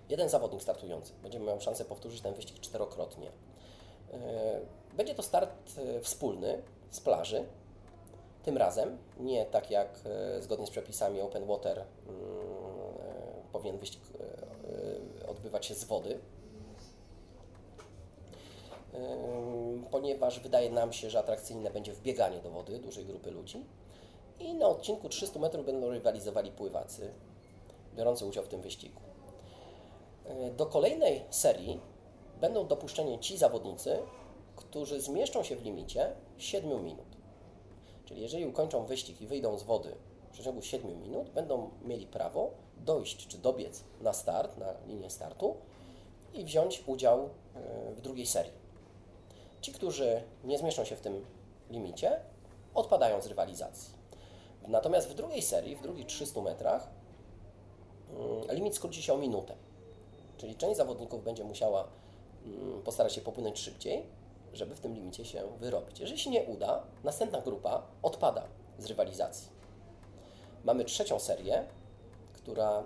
[0.10, 3.32] Jeden zawodnik startujący będzie miał szansę powtórzyć ten wyścig czterokrotnie.
[4.94, 6.62] Będzie to start yy, wspólny
[6.92, 7.46] z plaży.
[8.44, 10.00] Tym razem nie tak jak
[10.36, 11.84] yy, zgodnie z przepisami Open Water yy,
[13.52, 14.02] powinien wyścig
[15.28, 16.20] odbywać się z wody,
[18.96, 23.66] Ym, ponieważ wydaje nam się, że atrakcyjne będzie wbieganie do wody dużej grupy ludzi.
[24.40, 27.14] I na odcinku 300 metrów będą rywalizowali pływacy
[27.96, 29.02] biorący udział w tym wyścigu.
[30.26, 31.80] Yy, Do kolejnej serii
[32.42, 33.98] będą dopuszczeni ci zawodnicy,
[34.56, 37.06] którzy zmieszczą się w limicie 7 minut.
[38.06, 39.96] Czyli jeżeli ukończą wyścig i wyjdą z wody
[40.30, 45.56] w przeciągu 7 minut, będą mieli prawo dojść czy dobiec na start, na linię startu
[46.34, 48.52] i wziąć udział yy, w drugiej serii.
[49.62, 51.26] Ci, którzy nie zmieszczą się w tym
[51.70, 52.20] limicie,
[52.74, 53.94] odpadają z rywalizacji.
[54.68, 56.88] Natomiast w drugiej serii, w drugich 300 metrach,
[58.10, 59.56] mm, limit skróci się o minutę.
[60.38, 61.88] Czyli część zawodników będzie musiała
[62.46, 64.06] mm, postarać się popłynąć szybciej,
[64.54, 66.00] żeby w tym limicie się wyrobić.
[66.00, 68.44] Jeżeli się nie uda, następna grupa odpada
[68.80, 69.50] z rywalizacji.
[70.64, 71.66] Mamy trzecią serię,
[72.46, 72.84] która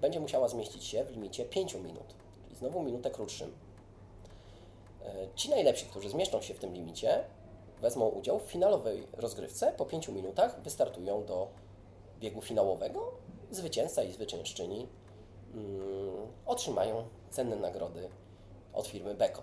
[0.00, 2.14] będzie musiała zmieścić się w limicie 5 minut,
[2.44, 3.52] czyli znowu minutę krótszym.
[5.04, 7.24] E, Ci najlepsi, którzy zmieszczą się w tym limicie,
[7.80, 9.72] wezmą udział w finalowej rozgrywce.
[9.72, 11.48] Po 5 minutach wystartują do
[12.20, 13.12] biegu finałowego.
[13.50, 14.86] Zwycięzca i zwyciężczyni
[15.54, 18.08] mm, otrzymają cenne nagrody
[18.72, 19.42] od firmy Beko.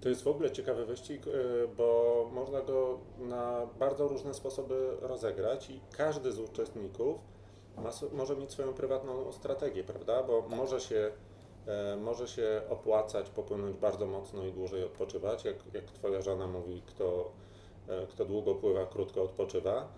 [0.00, 5.70] To jest w ogóle ciekawy wyścig, y, bo można go na bardzo różne sposoby rozegrać
[5.70, 7.33] i każdy z uczestników
[7.76, 10.22] ma, może mieć swoją prywatną strategię, prawda?
[10.22, 11.10] Bo może się
[11.66, 16.82] e, może się opłacać popłynąć bardzo mocno i dłużej odpoczywać, jak, jak Twoja żona mówi,
[16.86, 17.30] kto,
[17.88, 19.88] e, kto długo pływa, krótko odpoczywa.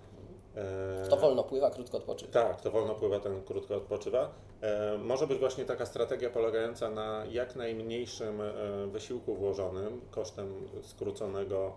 [0.57, 2.33] E, Kto wolno pływa, krótko odpoczywa.
[2.33, 4.31] tak, to wolno pływa, ten krótko odpoczywa.
[4.61, 8.53] E, może być właśnie taka strategia polegająca na jak najmniejszym e,
[8.87, 11.73] wysiłku włożonym kosztem skróconego,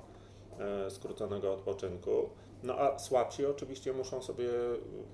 [0.89, 2.30] skróconego odpoczynku.
[2.64, 4.49] No a słabsi oczywiście muszą sobie,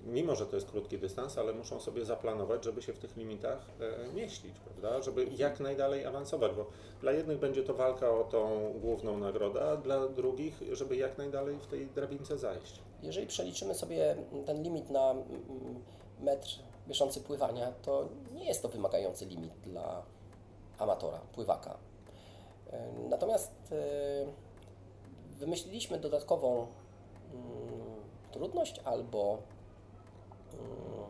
[0.06, 3.66] mimo że to jest krótki dystans, ale muszą sobie zaplanować, żeby się w tych limitach
[3.80, 5.02] e, mieścić, prawda?
[5.02, 6.66] Żeby jak najdalej awansować, bo
[7.02, 11.58] dla jednych będzie to walka o tą główną nagrodę, a dla drugich, żeby jak najdalej
[11.58, 12.82] w tej drabince zajść.
[13.04, 14.16] Jeżeli przeliczymy sobie
[14.46, 15.26] ten limit na mm,
[16.20, 16.50] metr
[16.88, 20.04] miesiący pływania, to nie jest to wymagający limit dla
[20.78, 21.78] amatora, pływaka.
[22.72, 24.26] E, Natomiast e,
[25.40, 26.68] wymyśliliśmy dodatkową
[28.32, 29.38] trudność albo
[30.54, 31.10] mm,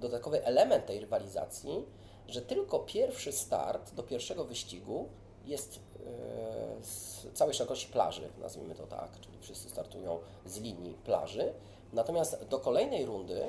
[0.00, 1.86] dodatkowy element tej rywalizacji,
[2.28, 5.08] że tylko pierwszy start do pierwszego wyścigu
[5.44, 11.54] jest e, z całej szerokości plaży, nazwijmy to tak, czyli wszyscy startują z linii plaży.
[11.92, 13.42] Natomiast do kolejnej rundy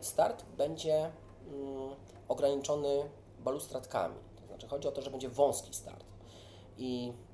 [0.00, 1.10] start będzie
[1.46, 1.94] mm,
[2.28, 3.08] ograniczony
[3.38, 4.16] balustradkami.
[4.40, 6.04] To znaczy chodzi o to, że będzie wąski start.
[6.78, 7.27] I mm,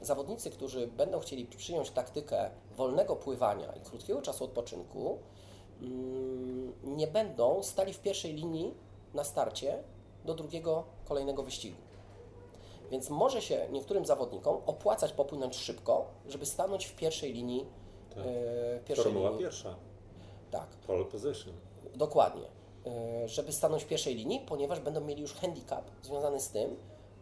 [0.00, 5.18] zawodnicy, którzy będą chcieli przyjąć taktykę wolnego pływania i krótkiego czasu odpoczynku,
[5.82, 8.74] mm, nie będą stali w pierwszej linii
[9.14, 9.82] na starcie
[10.24, 11.76] do drugiego kolejnego wyścigu.
[12.90, 17.66] Więc może się niektórym zawodnikom opłacać popłynąć szybko, żeby stanąć w pierwszej linii.
[18.14, 18.18] Tak.
[18.26, 19.44] e, pierwszej Formuła linii.
[19.44, 19.74] pierwsza,
[20.50, 21.54] Tak, pole position.
[21.94, 22.46] dokładnie.
[22.86, 26.76] E, Żeby stanąć w pierwszej linii, ponieważ będą mieli już handicap związany z tym,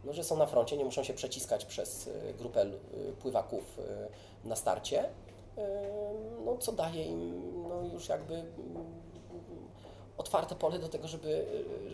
[0.05, 2.73] no, że są na froncie, nie muszą się przeciskać przez e, grupę e,
[3.13, 4.09] pływaków e,
[4.49, 5.09] na starcie,
[6.45, 8.51] no, co daje im no, już jakby mm,
[10.19, 11.47] otwarte pole do tego, żeby,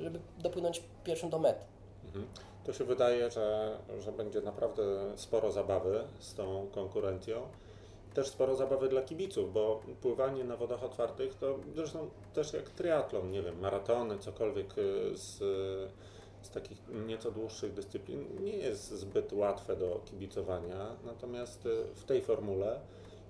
[0.02, 1.64] żeby dopłynąć pierwszym do mety.
[2.04, 2.26] Mhm.
[2.64, 4.82] To się wydaje, że, że będzie naprawdę
[5.16, 7.42] sporo zabawy z tą konkurencją.
[8.14, 13.30] Też sporo zabawy dla kibiców, bo pływanie na wodach otwartych to zresztą też jak triatlon,
[13.30, 15.38] nie wiem, maratony, cokolwiek y, z,
[16.42, 20.96] z takich nieco dłuższych dyscyplin nie jest zbyt łatwe do kibicowania.
[21.04, 22.80] Natomiast y, w tej formule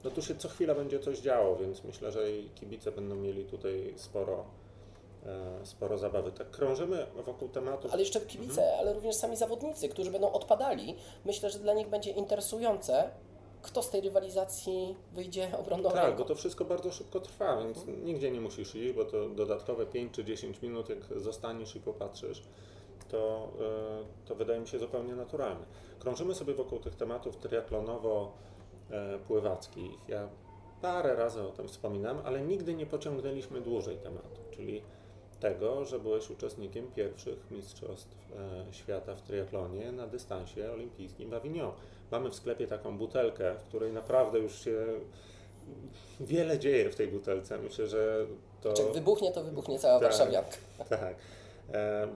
[0.05, 3.45] no tu się co chwila będzie coś działo, więc myślę, że i kibice będą mieli
[3.45, 4.45] tutaj sporo,
[5.27, 6.33] e, sporo zabawy.
[6.33, 7.89] Tak krążymy wokół tematu.
[7.93, 10.97] Ale jeszcze kibice, ale również sami zawodnicy, którzy będą odpadali.
[11.25, 13.11] Myślę, że dla nich będzie interesujące,
[13.63, 18.31] kto z tej rywalizacji wyjdzie obronną Tak, bo to wszystko bardzo szybko trwa, więc nigdzie
[18.31, 22.43] nie musisz iść, bo to dodatkowe 5 czy 10 minut, jak zostaniesz i popatrzysz,
[23.09, 25.65] to, e, to wydaje mi się zupełnie naturalne.
[25.99, 29.99] Krążymy sobie wokół tych tematów triatlonowo-pływackich.
[30.09, 30.29] Ja
[30.83, 34.83] parę razy o tym wspominam, ale nigdy nie pociągnęliśmy dłużej tematu, czyli
[35.41, 38.17] tego, że byłeś uczestnikiem pierwszych Mistrzostw
[38.69, 41.73] e, Świata w triatlonie na dystansie olimpijskim w Avignon.
[42.11, 44.87] Mamy w sklepie taką butelkę, w której naprawdę już się
[46.21, 47.59] wiele dzieje w tej butelce.
[47.59, 48.27] Myślę, że
[48.61, 48.73] to.
[48.73, 50.03] Czy wybuchnie, to wybuchnie cała Tak.
[50.03, 50.57] warszawianka.
[50.89, 51.15] Tak, e,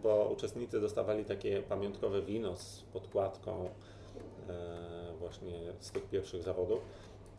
[0.03, 3.68] bo uczestnicy dostawali takie pamiątkowe wino z podkładką
[4.48, 6.80] e, właśnie z tych pierwszych zawodów.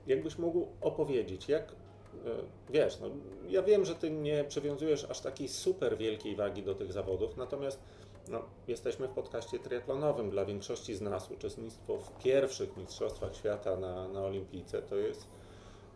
[0.07, 2.29] Jakbyś mógł opowiedzieć, jak e,
[2.69, 3.07] wiesz, no,
[3.47, 7.79] ja wiem, że ty nie przywiązujesz aż takiej super wielkiej wagi do tych zawodów, natomiast
[8.27, 10.29] no, jesteśmy w podcaście triatlonowym.
[10.29, 15.27] Dla większości z nas uczestnictwo w pierwszych Mistrzostwach Świata na, na Olimpijce to jest,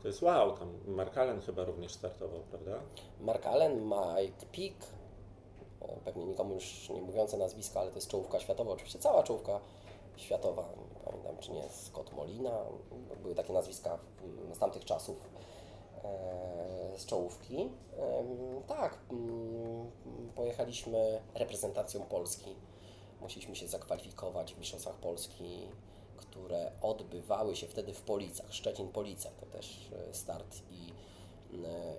[0.01, 0.57] to jest wow.
[0.57, 2.80] Tam Mark Allen chyba również startował, prawda?
[3.22, 4.97] Mark Allen, Mike Peak, e,
[6.05, 9.59] pewnie nikomu już nie mówiące nazwiska, ale to jest czołówka światowa, oczywiście cała czołówka
[10.15, 12.51] światowa, nie pamiętam czy nie, Scott Molina,
[13.21, 15.17] były takie nazwiska mm, z tamtych czasów
[16.03, 17.69] e, z czołówki.
[18.67, 19.91] Tak, mm,
[20.36, 22.55] pojechaliśmy reprezentacją Polski,
[23.21, 25.67] musieliśmy się zakwalifikować w Mistrzostwach Polski,
[26.17, 30.93] które odbywały się wtedy w Policach, Szczecin-Police, to też e, start i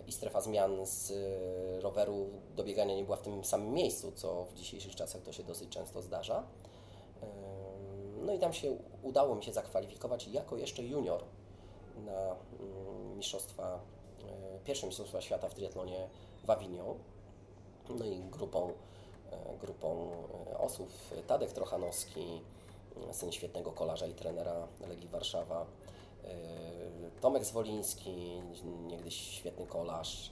[0.07, 2.27] i strefa zmian z e, roweru
[2.57, 5.69] do biegania nie była w tym samym miejscu, co w dzisiejszych czasach to się dosyć
[5.69, 6.45] często zdarza.
[7.23, 11.25] Ym, No i tam się udało mi się zakwalifikować jako jeszcze junior
[12.05, 13.81] na mm, mistrzostwa,
[14.21, 16.09] e, pierwsze mistrzostwa świata w triatlonie
[16.45, 16.99] w Avignon.
[17.89, 18.73] No i grupą,
[19.31, 20.11] e, grupą
[20.53, 20.89] e, osób
[21.27, 22.41] Tadek Trochanowski,
[23.11, 25.98] e, syn świetnego kolarza i trenera Legii Warszawa, e,
[27.21, 28.41] Tomek Zwoliński,
[28.87, 30.31] niegdyś świetny kolarz,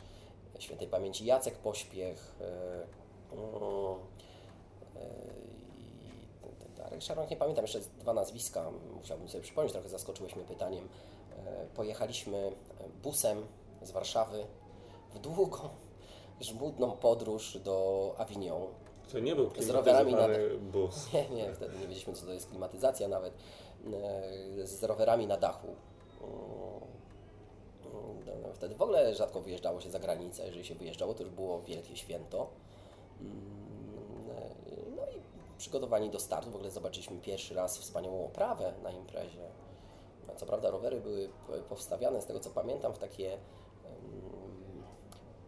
[0.59, 2.45] świętej pamięci Jacek Pośpiech e,
[3.33, 3.45] mm,
[4.97, 10.89] e, Darek Szaroń, nie pamiętam, jeszcze dwa nazwiska, musiałbym sobie przypomnieć, trochę zaskoczyłeś mnie pytaniem.
[11.47, 12.53] E, Pojechaliśmy
[13.03, 13.47] busem
[13.83, 14.47] z Warszawy
[15.15, 15.59] w długą,
[16.41, 18.63] żmudną podróż do Avignon.
[19.13, 21.13] To nie był Z rowerami klimatyzowany bus.
[21.13, 23.35] Nie, nie, wtedy nie wiedzieliśmy, co to jest klimatyzacja nawet.
[23.95, 25.69] E, Z rowerami na dachu.
[26.23, 26.81] Mm,
[28.43, 30.47] no, Wtedy w ogóle rzadko wyjeżdżało się za granicę.
[30.47, 32.51] Jeżeli się wyjeżdżało, to już było wielkie święto.
[33.21, 34.51] Mm, e,
[34.97, 35.21] No i
[35.59, 36.51] przygotowani do startu.
[36.51, 39.49] W ogóle zobaczyliśmy pierwszy raz wspaniałą oprawę na imprezie.
[40.37, 41.29] Co prawda rowery były
[41.69, 43.39] powstawiane, z tego co pamiętam, w takie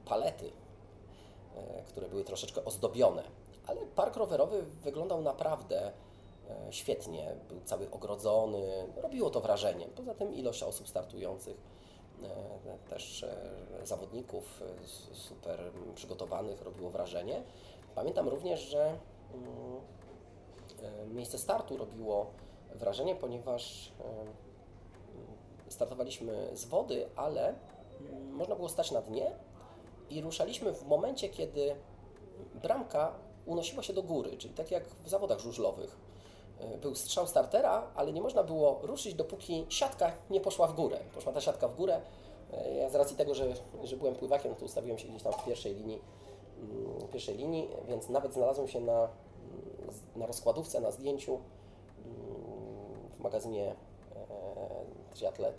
[0.05, 0.53] palety,
[1.57, 3.23] e, które były troszeczkę ozdobione.
[3.67, 5.93] Ale park rowerowy wyglądał naprawdę e,
[6.71, 7.37] świetnie.
[7.49, 9.87] Był cały ogrodzony, robiło to wrażenie.
[9.97, 11.57] Poza tym ilość osób startujących,
[12.23, 15.61] e, też e, zawodników e, super
[15.95, 17.43] przygotowanych robiło wrażenie.
[17.95, 18.99] Pamiętam również, że
[19.35, 19.49] mm,
[20.83, 22.27] e, miejsce startu robiło
[22.75, 27.55] wrażenie, ponieważ e, startowaliśmy z wody, ale
[28.01, 29.31] mm, można było stać na dnie
[30.11, 31.77] i ruszaliśmy w momencie, kiedy
[32.55, 33.15] bramka
[33.47, 36.08] unosiła się do góry, czyli tak jak w zawodach żużlowych.
[36.61, 40.99] E, Był strzał startera, ale nie można było ruszyć, dopóki siatka nie poszła w górę.
[41.15, 42.01] Poszła ta siatka w górę.
[42.53, 43.55] E, Ja z racji tego, że,
[43.85, 46.01] że byłem pływakiem, to ustawiłem się gdzieś tam w pierwszej linii,
[46.61, 49.09] mm, pierwszej linii więc nawet znalazłem się na,
[50.17, 51.45] na rozkładówce, na zdjęciu mm,
[53.17, 53.75] w magazynie e,
[55.15, 55.55] Triatlet.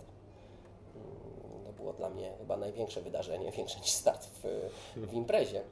[0.94, 5.62] Mm, To było dla mnie chyba największe wydarzenie, większe niż start w, w imprezie.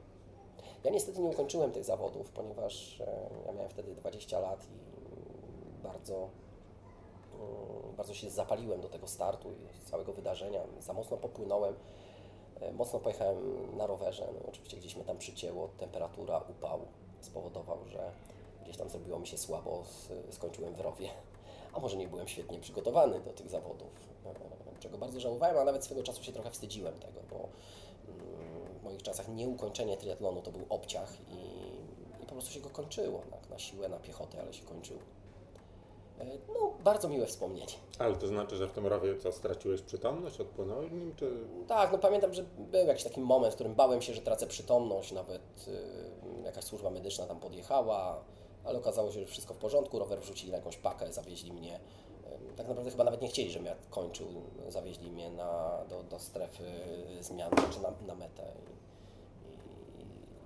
[0.83, 2.99] Ja niestety nie ukończyłem tych zawodów, ponieważ
[3.45, 4.88] ja miałem wtedy 20 lat i
[5.93, 6.29] bardzo,
[7.97, 10.61] bardzo się zapaliłem do tego startu i całego wydarzenia.
[10.79, 11.75] Za mocno popłynąłem,
[12.61, 13.37] e, mocno pojechałem
[13.77, 14.27] na rowerze.
[14.33, 16.79] No, oczywiście gdzieś mnie tam przycięło, temperatura, upał
[17.21, 18.11] spowodował, że
[18.63, 19.83] gdzieś tam zrobiło mi się słabo,
[20.31, 21.09] skończyłem w rowie.
[21.73, 23.91] A może nie byłem świetnie przygotowany do tych zawodów,
[24.25, 28.83] e, czego bardzo żałowałem, a nawet swego czasu się trochę wstydziłem tego, bo mm, w
[28.83, 33.49] moich czasach nieukończenie triatlonu to był obciach i, i po prostu się go kończyło, tak,
[33.49, 34.99] na siłę, na piechotę, ale się kończyło.
[36.19, 37.73] E, No, bardzo miłe wspomnienie.
[37.99, 41.31] Ale to znaczy, że w tym rowie co, straciłeś przytomność, odpłynąłeś nim, czy...
[41.67, 45.11] Tak, no pamiętam, że był jakiś taki moment, w którym bałem się, że tracę przytomność,
[45.11, 48.23] nawet y, jakaś służba medyczna tam podjechała,
[48.63, 51.75] ale okazało się, że wszystko w porządku, rower wrzucili na jakąś pakę, zawieźli mnie.
[51.75, 54.27] Y, Tak naprawdę chyba nawet nie chcieli, żebym ja kończył,
[54.69, 56.63] zawieźli mnie na, do, do strefy
[57.21, 58.43] zmian, czy na, na metę.
[59.99, 60.01] I,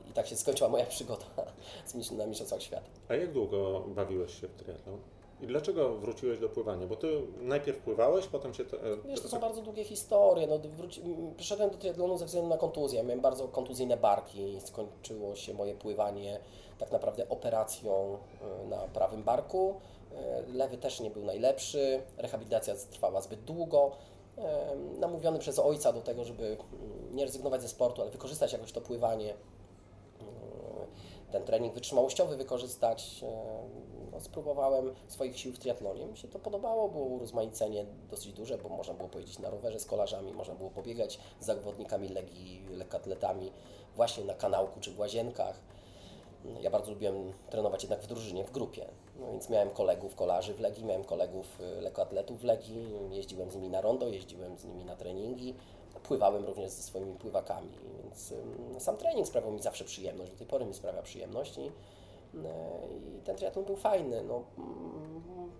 [0.08, 1.26] i, I tak się skończyła moja przygoda
[1.86, 2.88] z na Mistrzostwach Świata.
[3.10, 4.98] A jak długo bawiłeś się w triatlon?
[5.44, 6.88] I dlaczego wróciłeś do pływania?
[6.88, 8.66] Bo ty najpierw pływałeś, potem się...
[8.66, 10.48] Te, e, Wiesz, to są bardzo długie historie.
[10.48, 11.02] No, wróci...
[11.58, 13.04] do triatlonu ze względu na kontuzję.
[13.04, 14.60] Miałem bardzo kontuzyjne barki.
[14.66, 16.40] Skończyło się moje pływanie
[16.78, 18.18] tak naprawdę operacją
[18.64, 19.76] y, na prawym barku.
[20.50, 22.02] Y, Lewy też nie był najlepszy.
[22.18, 23.92] Rehabilitacja trwała zbyt długo.
[25.00, 26.58] Namówiony przez ojca do tego, żeby
[27.12, 29.34] nie rezygnować ze sportu, ale wykorzystać jakoś to pływanie
[31.34, 33.26] ten trening wytrzymałościowy wykorzystać.
[34.14, 36.06] No, spróbowałem swoich sił w triatlonie.
[36.06, 39.86] Mi się to podobało, było urozmaicenie dosyć duże, bo można było pojeździć na rowerze z
[39.86, 43.52] kolarzami, można było pobiegać z zawodnikami legii, lekkoatletami
[43.96, 45.60] właśnie na kanałku czy w łazienkach.
[46.62, 48.86] Ja bardzo lubiłem trenować jednak w drużynie, w grupie.
[49.20, 53.56] No więc miałem kolegów kolarzy w Legii, miałem kolegów y, lekkoatletów w Legii, jeździłem z
[53.56, 55.56] nimi na rondo, jeździłem z nimi na treningi,
[56.04, 57.70] pływałem również ze swoimi pływakami,
[58.04, 58.34] więc
[58.84, 61.72] sam trening sprawiał mi zawsze przyjemność, do tej pory mi sprawia przyjemność i,
[63.18, 64.24] i ten triatlon był fajny.
[64.24, 64.44] No,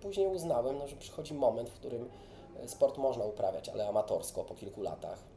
[0.00, 2.08] później uznałem, no, że przychodzi moment, w którym
[2.64, 5.34] y, sport można uprawiać, ale amatorsko po kilku latach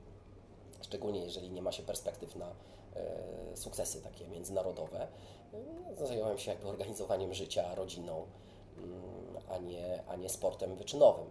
[0.88, 5.08] szczególnie jeżeli nie ma się perspektyw na e, sukcesy takie międzynarodowe.
[6.00, 8.26] E, Zająłem się jakby organizowaniem życia, rodziną,
[8.78, 11.26] mm, a nie, a nie sportem wyczynowym.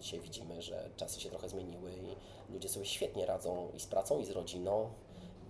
[0.00, 2.16] Dzisiaj widzimy, że czasy się trochę zmieniły i
[2.52, 4.90] ludzie sobie świetnie radzą i z pracą, i z rodziną,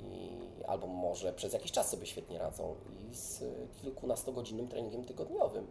[0.01, 0.31] i
[0.67, 2.75] albo może przez jakiś czas sobie świetnie radzą
[3.11, 3.45] i z
[3.83, 5.67] kilkunastogodzinnym treningiem tygodniowym.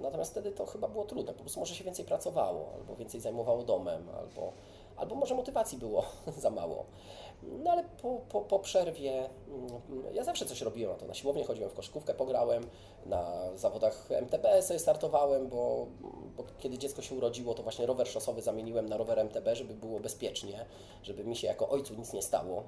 [0.00, 1.32] Natomiast wtedy to chyba było trudne.
[1.32, 4.52] Po prostu może się więcej pracowało, albo więcej zajmowało domem, albo,
[4.96, 6.04] albo może motywacji było
[6.38, 6.84] za mało.
[7.42, 10.98] No ale po, po, po przerwie mm, ja zawsze coś robiłem.
[10.98, 12.66] To na siłownię chodziłem, w koszykówkę pograłem,
[13.06, 15.86] na zawodach MTB sobie startowałem, bo,
[16.36, 20.00] bo kiedy dziecko się urodziło, to właśnie rower szosowy zamieniłem na rower MTB, żeby było
[20.00, 20.66] bezpiecznie,
[21.02, 22.64] żeby mi się jako ojcu nic nie stało.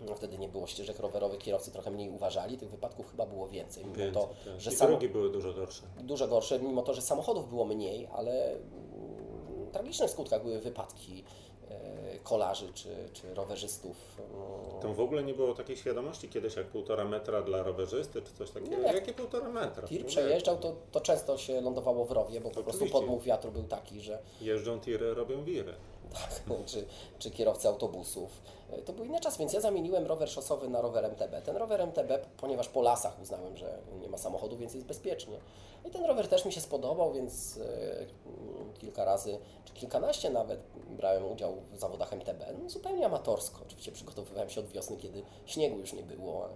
[0.00, 3.84] No, wtedy nie było ścieżek rowerowych, kierowcy trochę mniej uważali, tych wypadków chyba było więcej.
[3.84, 4.60] Mimo Więc, to, tak.
[4.60, 5.82] że I drogi były dużo gorsze.
[6.02, 11.24] dużo gorsze, mimo to, że samochodów było mniej, ale mm, tragiczne w skutkach były wypadki
[11.70, 13.96] e, kolarzy czy, czy rowerzystów.
[14.18, 18.32] Mm, Tam w ogóle nie było takiej świadomości kiedyś jak półtora metra dla rowerzysty, czy
[18.32, 18.76] coś takiego.
[18.76, 19.88] No jak Jakie półtora metra?
[19.88, 23.62] Tir przejeżdżał, to, to często się lądowało w rowie, bo po prostu podmuch wiatru był
[23.62, 25.74] taki, że Jeżdżą tiry, robią wiry.
[26.66, 26.86] czy,
[27.18, 28.30] czy kierowcy autobusów.
[28.72, 31.42] E, To był inny czas, więc ja zamieniłem rower szosowy na rower MTB.
[31.44, 35.38] Ten rower MTB, ponieważ po lasach uznałem, że nie ma samochodu, więc jest bezpiecznie.
[35.84, 40.60] I ten rower też mi się spodobał, więc e, mm, kilka razy, czy kilkanaście nawet
[40.90, 42.44] brałem udział w zawodach MTB.
[42.62, 43.60] No, zupełnie amatorsko.
[43.66, 46.48] Oczywiście przygotowywałem się od wiosny, kiedy śniegu już nie było,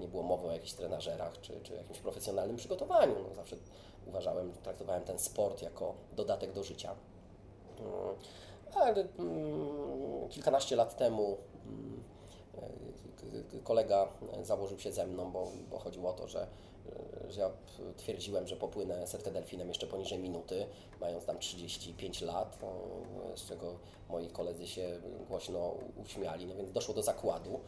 [0.00, 3.14] nie- było mowy o jakichś trenażerach czy, czy jakimś profesjonalnym przygotowaniu.
[3.28, 3.56] No, zawsze
[4.06, 6.94] uważałem, traktowałem ten sport jako dodatek do życia.
[9.18, 12.02] Mm, kilkanaście lat temu mm,
[13.54, 14.08] e, kolega
[14.42, 16.46] założył się ze mną, bo, bo chodziło o to, że,
[17.28, 17.50] że ja
[17.96, 20.66] twierdziłem, że popłynę setkę delfinem jeszcze poniżej minuty,
[21.00, 23.74] mając tam 35 lat, e, z czego
[24.08, 27.60] moi koledzy się głośno uśmiali, no więc doszło do zakładu.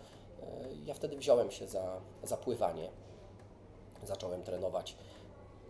[0.43, 0.45] E,
[0.87, 2.89] Ja wtedy wziąłem się za, za pływanie.
[4.05, 4.97] Zacząłem trenować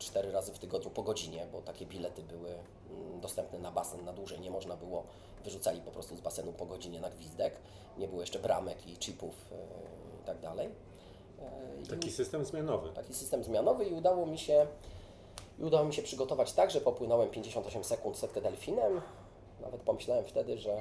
[0.05, 4.12] cztery razy w tygodniu po godzinie, bo takie bilety były mm, dostępne na basen na
[4.12, 4.40] dłużej.
[4.40, 5.05] Nie można było,
[5.44, 7.57] wyrzucali po prostu z basenu po godzinie na gwizdek.
[7.98, 9.55] Nie było jeszcze bramek i chipów e,
[10.22, 10.68] i tak dalej.
[11.40, 12.88] E, i- Taki system zmianowy.
[12.92, 14.66] taki system zmianowy i udało mi się
[15.59, 19.00] i udało mi się przygotować tak, że popłynąłem 58 sekund setkę delfinem.
[19.61, 20.80] Nawet pomyślałem wtedy, że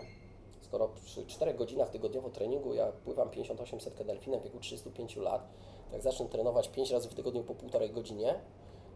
[0.61, 5.47] skoro przy 4 godzinach tygodniowo treningu ja pływam 58 setkę delfinem w wieku 35 lat,
[5.91, 8.39] jak zacznę trenować 5 razy w tygodniu po półtorej godzinie,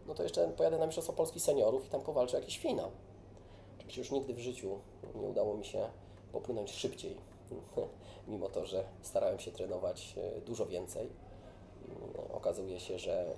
[0.08, 2.90] no to jeszcze pojadę na Mistrzostwo Polski Seniorów i tam powalczę jakiś finał.
[3.76, 4.78] Oczywiście już nigdy w życiu
[5.14, 5.88] nie udało mi się
[6.32, 7.16] popłynąć szybciej,
[8.28, 11.08] mimo to, że starałem się trenować e, dużo więcej.
[11.88, 13.36] Mm, Okazuje się, że e,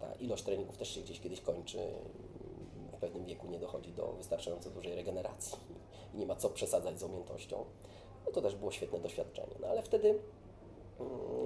[0.00, 1.78] ta ilość treningów też się gdzieś kiedyś kończy.
[2.92, 5.58] W pewnym wieku nie dochodzi do wystarczająco dużej regeneracji
[6.14, 7.64] i nie ma co przesadzać z umiejętnością.
[8.26, 9.54] No to też było świetne doświadczenie.
[9.60, 10.18] No ale wtedy,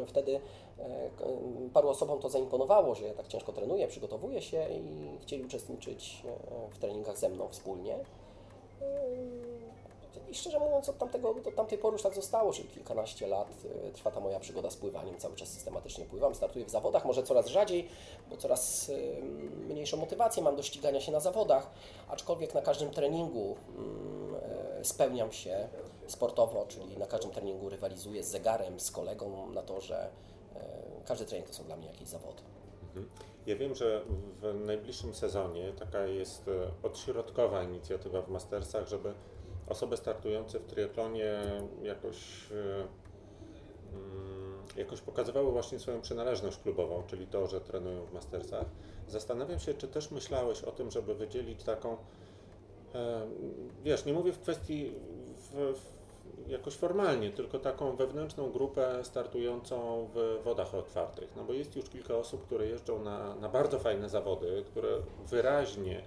[0.06, 0.40] wtedy
[0.78, 1.10] e,
[1.72, 6.70] paru osobom to zaimponowało, że ja tak ciężko trenuję, przygotowuję się i chcieli uczestniczyć e,
[6.70, 7.98] w treningach ze mną wspólnie.
[10.28, 13.48] I szczerze mówiąc, od, tamtego, od tamtej pory już tak zostało, czyli kilkanaście lat
[13.88, 15.18] e, trwa ta moja przygoda z pływaniem.
[15.18, 17.88] Cały czas systematycznie pływam, startuję w zawodach, może coraz rzadziej,
[18.30, 18.90] bo coraz
[19.68, 21.70] mniejszą motywację mam do ścigania się na zawodach,
[22.08, 24.34] aczkolwiek na każdym treningu mm,
[24.84, 25.68] spełniam się
[26.06, 30.10] sportowo, czyli na każdym treningu rywalizuję z zegarem, z kolegą na to, że
[31.04, 32.42] każdy trening to są dla mnie jakieś zawody.
[33.46, 34.02] Ja wiem, że
[34.40, 39.12] w najbliższym sezonie taka jest e, odśrodkowa inicjatywa w Mastersach, żeby
[39.68, 41.42] osoby startujące w triatlonie
[41.82, 42.16] jakoś,
[42.52, 42.86] e,
[43.92, 48.66] mm, jakoś pokazywały właśnie swoją przynależność klubową, czyli to, że trenują w Mastersach.
[49.08, 51.96] Zastanawiam się, czy też myślałeś o tym, żeby wydzielić taką,
[52.94, 53.26] e,
[53.84, 54.92] wiesz, nie mówię w kwestii
[55.36, 55.74] w,
[56.46, 61.36] jakoś formalnie, tylko taką wewnętrzną grupę startującą w wodach otwartych.
[61.36, 64.88] No bo jest już kilka osób, które jeżdżą na, na bardzo fajne zawody, które
[65.26, 66.02] wyraźnie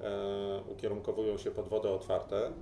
[0.00, 2.52] e, ukierunkowują się pod wody otwarte.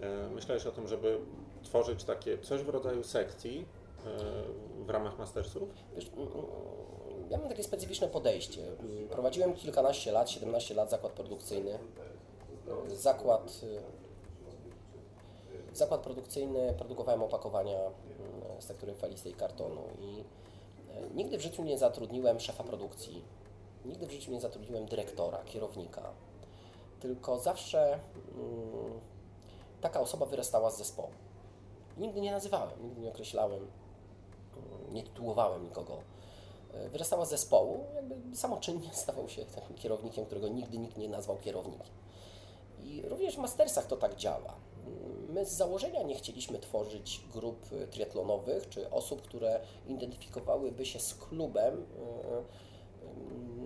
[0.00, 1.18] E, myślałeś o tym, żeby
[1.62, 3.66] tworzyć takie coś w rodzaju sekcji
[4.06, 5.68] e, w ramach Mastersów?
[5.94, 6.10] Wiesz,
[7.30, 8.62] ja mam takie specyficzne podejście.
[9.10, 11.78] Prowadziłem kilkanaście lat, 17 lat zakład produkcyjny.
[12.88, 13.60] Zakład,
[15.78, 21.62] zakład produkcyjny, produkowałem opakowania mm, z tektury falistej i kartonu i y, nigdy w życiu
[21.62, 23.24] nie zatrudniłem szefa produkcji,
[23.84, 26.10] nigdy w życiu nie zatrudniłem dyrektora, kierownika,
[27.00, 29.00] tylko zawsze mm,
[29.80, 31.10] taka osoba wyrastała z zespołu.
[31.96, 33.66] Nigdy nie nazywałem, nigdy nie określałem
[34.92, 35.98] nie tytułowałem nikogo.
[36.74, 41.36] E, Wyrastała z zespołu, jakby samoczynnie stawał się takim kierownikiem, którego nigdy nikt nie nazwał
[41.36, 41.94] kierownikiem.
[42.82, 44.54] I również w mastersach to tak działa.
[45.28, 51.86] My z założenia nie chcieliśmy tworzyć grup triatlonowych, czy osób, które identyfikowałyby się z klubem,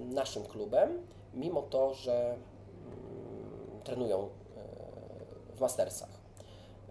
[0.09, 4.29] naszym klubem, mimo to, że mm, trenują e,
[5.57, 6.21] w mastersach.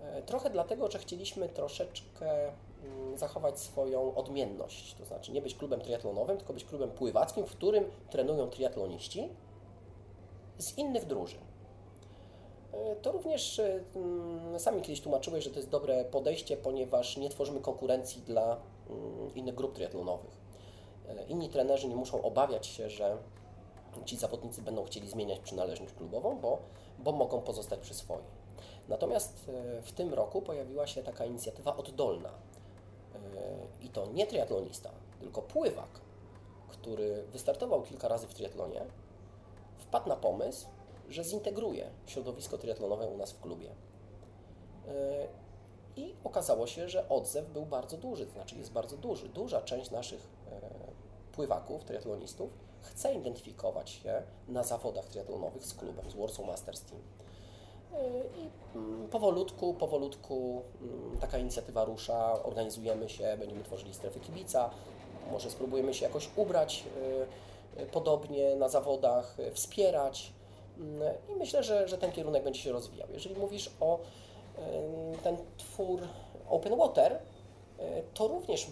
[0.01, 5.81] E, Trochę dlatego, że chcieliśmy troszeczkę mm, zachować swoją odmienność, to znaczy nie być klubem
[5.81, 9.29] triatlonowym, tylko być klubem pływackim, w którym trenują triatloniści
[10.57, 11.46] z innych drużyn.
[12.77, 17.29] E, To również e, mm, sami kiedyś tłumaczyłeś, że to jest dobre podejście, ponieważ nie
[17.29, 18.57] tworzymy konkurencji dla
[18.89, 20.37] mm, innych grup triatlonowych.
[21.09, 23.17] E, Inni trenerzy nie muszą obawiać się, że
[24.05, 26.57] ci zawodnicy będą chcieli zmieniać przynależność klubową, bo,
[26.99, 28.25] bo mogą pozostać przy swoim.
[28.87, 29.49] Natomiast
[29.81, 32.29] w tym roku pojawiła się taka inicjatywa oddolna.
[33.81, 35.89] I to nie triatlonista, tylko pływak,
[36.67, 38.85] który wystartował kilka razy w triatlonie,
[39.77, 40.67] wpadł na pomysł,
[41.09, 43.69] że zintegruje środowisko triatlonowe u nas w klubie.
[44.87, 45.27] E,
[45.95, 49.29] I okazało się, że odzew był bardzo duży, to znaczy jest bardzo duży.
[49.29, 50.61] Duża część naszych e,
[51.31, 57.01] pływaków, triatlonistów chce identyfikować się na zawodach triatlonowych z klubem, z Warsaw Masters Team.
[58.37, 64.69] I mm, powolutku, powolutku mm, taka inicjatywa rusza, organizujemy się, będziemy tworzyli strefy kibica,
[65.31, 66.83] może spróbujemy się jakoś ubrać
[67.91, 70.33] podobnie na zawodach, wspierać
[71.29, 73.07] i myślę, że, że ten kierunek będzie się rozwijał.
[73.13, 73.99] Jeżeli mówisz o
[75.23, 76.01] ten twór
[76.49, 77.19] Open Water, y,
[78.13, 78.67] to również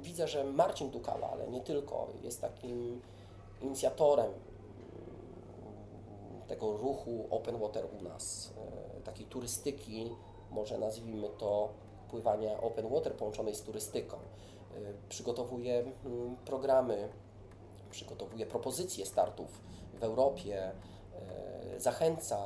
[0.00, 3.00] widzę, że Marcin Dukała, ale nie tylko, jest takim
[3.62, 4.32] inicjatorem
[6.50, 8.52] tego ruchu open water u nas,
[8.98, 10.10] e, takiej turystyki,
[10.50, 11.68] może nazwijmy to
[12.10, 14.16] pływania open water połączonej z turystyką.
[14.16, 14.20] E,
[15.08, 15.84] Przygotowuje
[16.44, 17.08] programy,
[17.90, 19.60] przygotowuje propozycje startów
[19.94, 20.72] w Europie, e,
[21.78, 22.38] zachęca,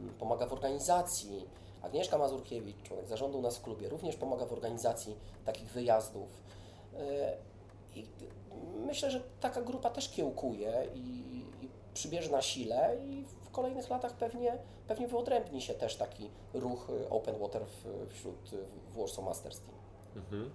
[0.00, 1.48] mm, pomaga w organizacji.
[1.82, 6.28] Agnieszka Mazurkiewicz, członek zarządu u nas w klubie, również pomaga w organizacji takich wyjazdów.
[6.98, 7.36] E,
[7.94, 8.06] I
[8.86, 11.24] myślę, że taka grupa też kiełkuje i,
[11.94, 17.08] przybierze na sile i w kolejnych latach pewnie, pewnie wyodrębni się też taki ruch y,
[17.08, 17.62] Open Water
[18.08, 18.56] wśród y,
[18.92, 19.76] w Warsaw Masters Team.
[20.16, 20.50] Mhm.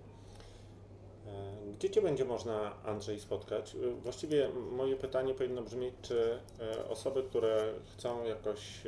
[1.30, 3.76] E, Gdzie Cię będzie można, Andrzej, spotkać?
[3.76, 8.82] E, Właściwie moje pytanie powinno brzmieć, czy e, osoby, które chcą jakoś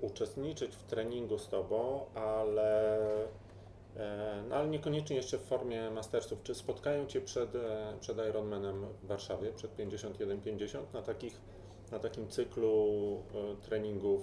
[0.00, 2.98] uczestniczyć w treningu z Tobą, ale,
[4.48, 7.50] no, ale niekoniecznie jeszcze w formie mastersów, czy spotkają Cię przed,
[8.00, 11.40] przed Ironmanem w Warszawie, przed 51-50 na, takich,
[11.92, 12.86] na takim cyklu
[13.62, 14.22] treningów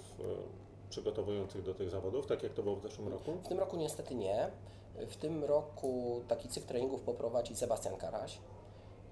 [0.90, 3.34] przygotowujących do tych zawodów, tak jak to było w zeszłym roku?
[3.44, 4.52] W tym roku niestety nie.
[4.96, 8.40] W tym roku taki cykl treningów poprowadzi Sebastian Karaś.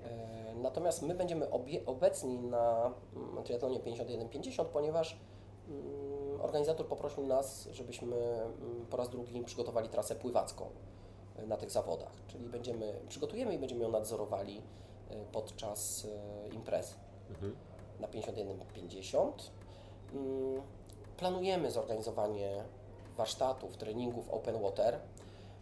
[0.04, 5.18] E, Natomiast my będziemy obie, obecni na mm, triatlonie 51-50, ponieważ
[5.70, 10.66] mm, organizator poprosił nas, żebyśmy mm, po raz drugi przygotowali trasę pływacką
[11.36, 12.12] e, na tych zawodach.
[12.28, 14.62] Czyli będziemy, przygotujemy i będziemy ją nadzorowali
[15.10, 16.08] e, podczas
[16.52, 16.94] imprezy
[17.30, 17.56] Mhm.
[18.00, 19.32] na 51-50.
[20.14, 20.62] Mm,
[21.18, 22.64] Planujemy zorganizowanie
[23.18, 25.00] warsztatów, treningów open water.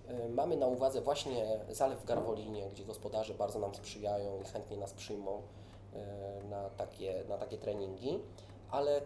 [0.10, 4.78] Y, Mamy na uwadze właśnie zalew w Garwolinie, gdzie gospodarze bardzo nam sprzyjają i chętnie
[4.78, 8.20] nas przyjmą y, na takie, na takie treningi,
[8.72, 9.02] ale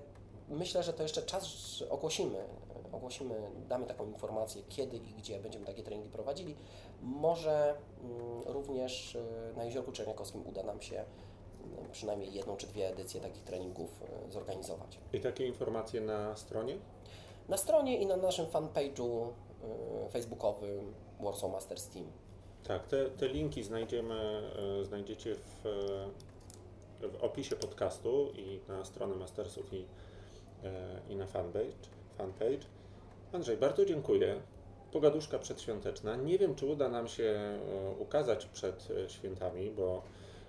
[0.49, 1.47] myślę, że to jeszcze czas
[1.89, 2.45] ogłosimy,
[2.91, 3.35] ogłosimy,
[3.69, 6.55] damy taką informację, kiedy i gdzie będziemy takie treningi prowadzili.
[7.01, 9.23] Może mm, również y,
[9.55, 13.89] na Jeziorku Czerniakowskim uda nam się mm, przynajmniej jedną czy dwie edycje takich treningów
[14.29, 14.99] zorganizować.
[15.13, 16.77] I takie informacje na stronie?
[17.49, 19.27] Na stronie i na naszym fanpage'u
[20.07, 22.05] y, facebookowym Warsaw Masters Team.
[22.63, 24.15] Tak, te, te linki znajdziemy,
[24.81, 29.85] e, znajdziecie w, e, w opisie podcastu i na stronę Mastersów i,
[30.63, 32.65] e, i na fanpage, fanpage.
[33.33, 34.41] Andrzej, bardzo dziękuję.
[34.91, 36.15] Pogaduszka przedświąteczna.
[36.15, 37.59] Nie wiem, czy uda nam się e,
[37.99, 40.03] ukazać przed e, świętami, bo,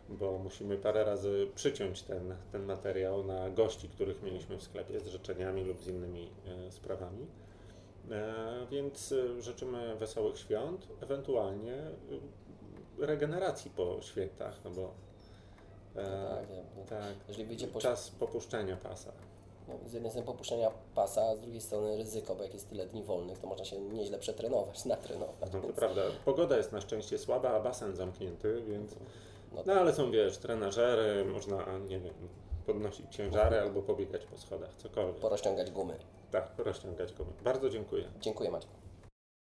[0.09, 5.07] bo musimy parę razy przyciąć ten, ten materiał na gości, których mieliśmy w sklepie z
[5.07, 7.27] życzeniami lub z innymi e, sprawami.
[8.11, 14.91] E, Więc e, życzymy wesołych świąt, ewentualnie e, regeneracji po świętach, no bo
[15.97, 16.05] e,
[16.89, 19.13] tak, tak, jeżeli wyjdzie po, czas popuszczenia pasa.
[19.69, 22.87] no, z jednej strony popuszczenia pasa, a z drugiej strony ryzyko, bo jak jest tyle
[22.87, 25.53] dni wolnych, to można się nieźle przetrenować, natrenować.
[25.53, 28.95] No to więc- prawda, pogoda jest na szczęście słaba, a basen zamknięty, więc
[29.53, 32.15] no, no ale są, wiesz, trenażery, można, nie wiem,
[32.67, 35.17] podnosić ciężary albo pobiegać po schodach, cokolwiek.
[35.17, 35.97] porozciągać gumy.
[36.35, 37.25] Tak, rozciągać go.
[37.45, 38.05] Bardzo dziękuję.
[38.21, 38.84] Dziękuję Maciek.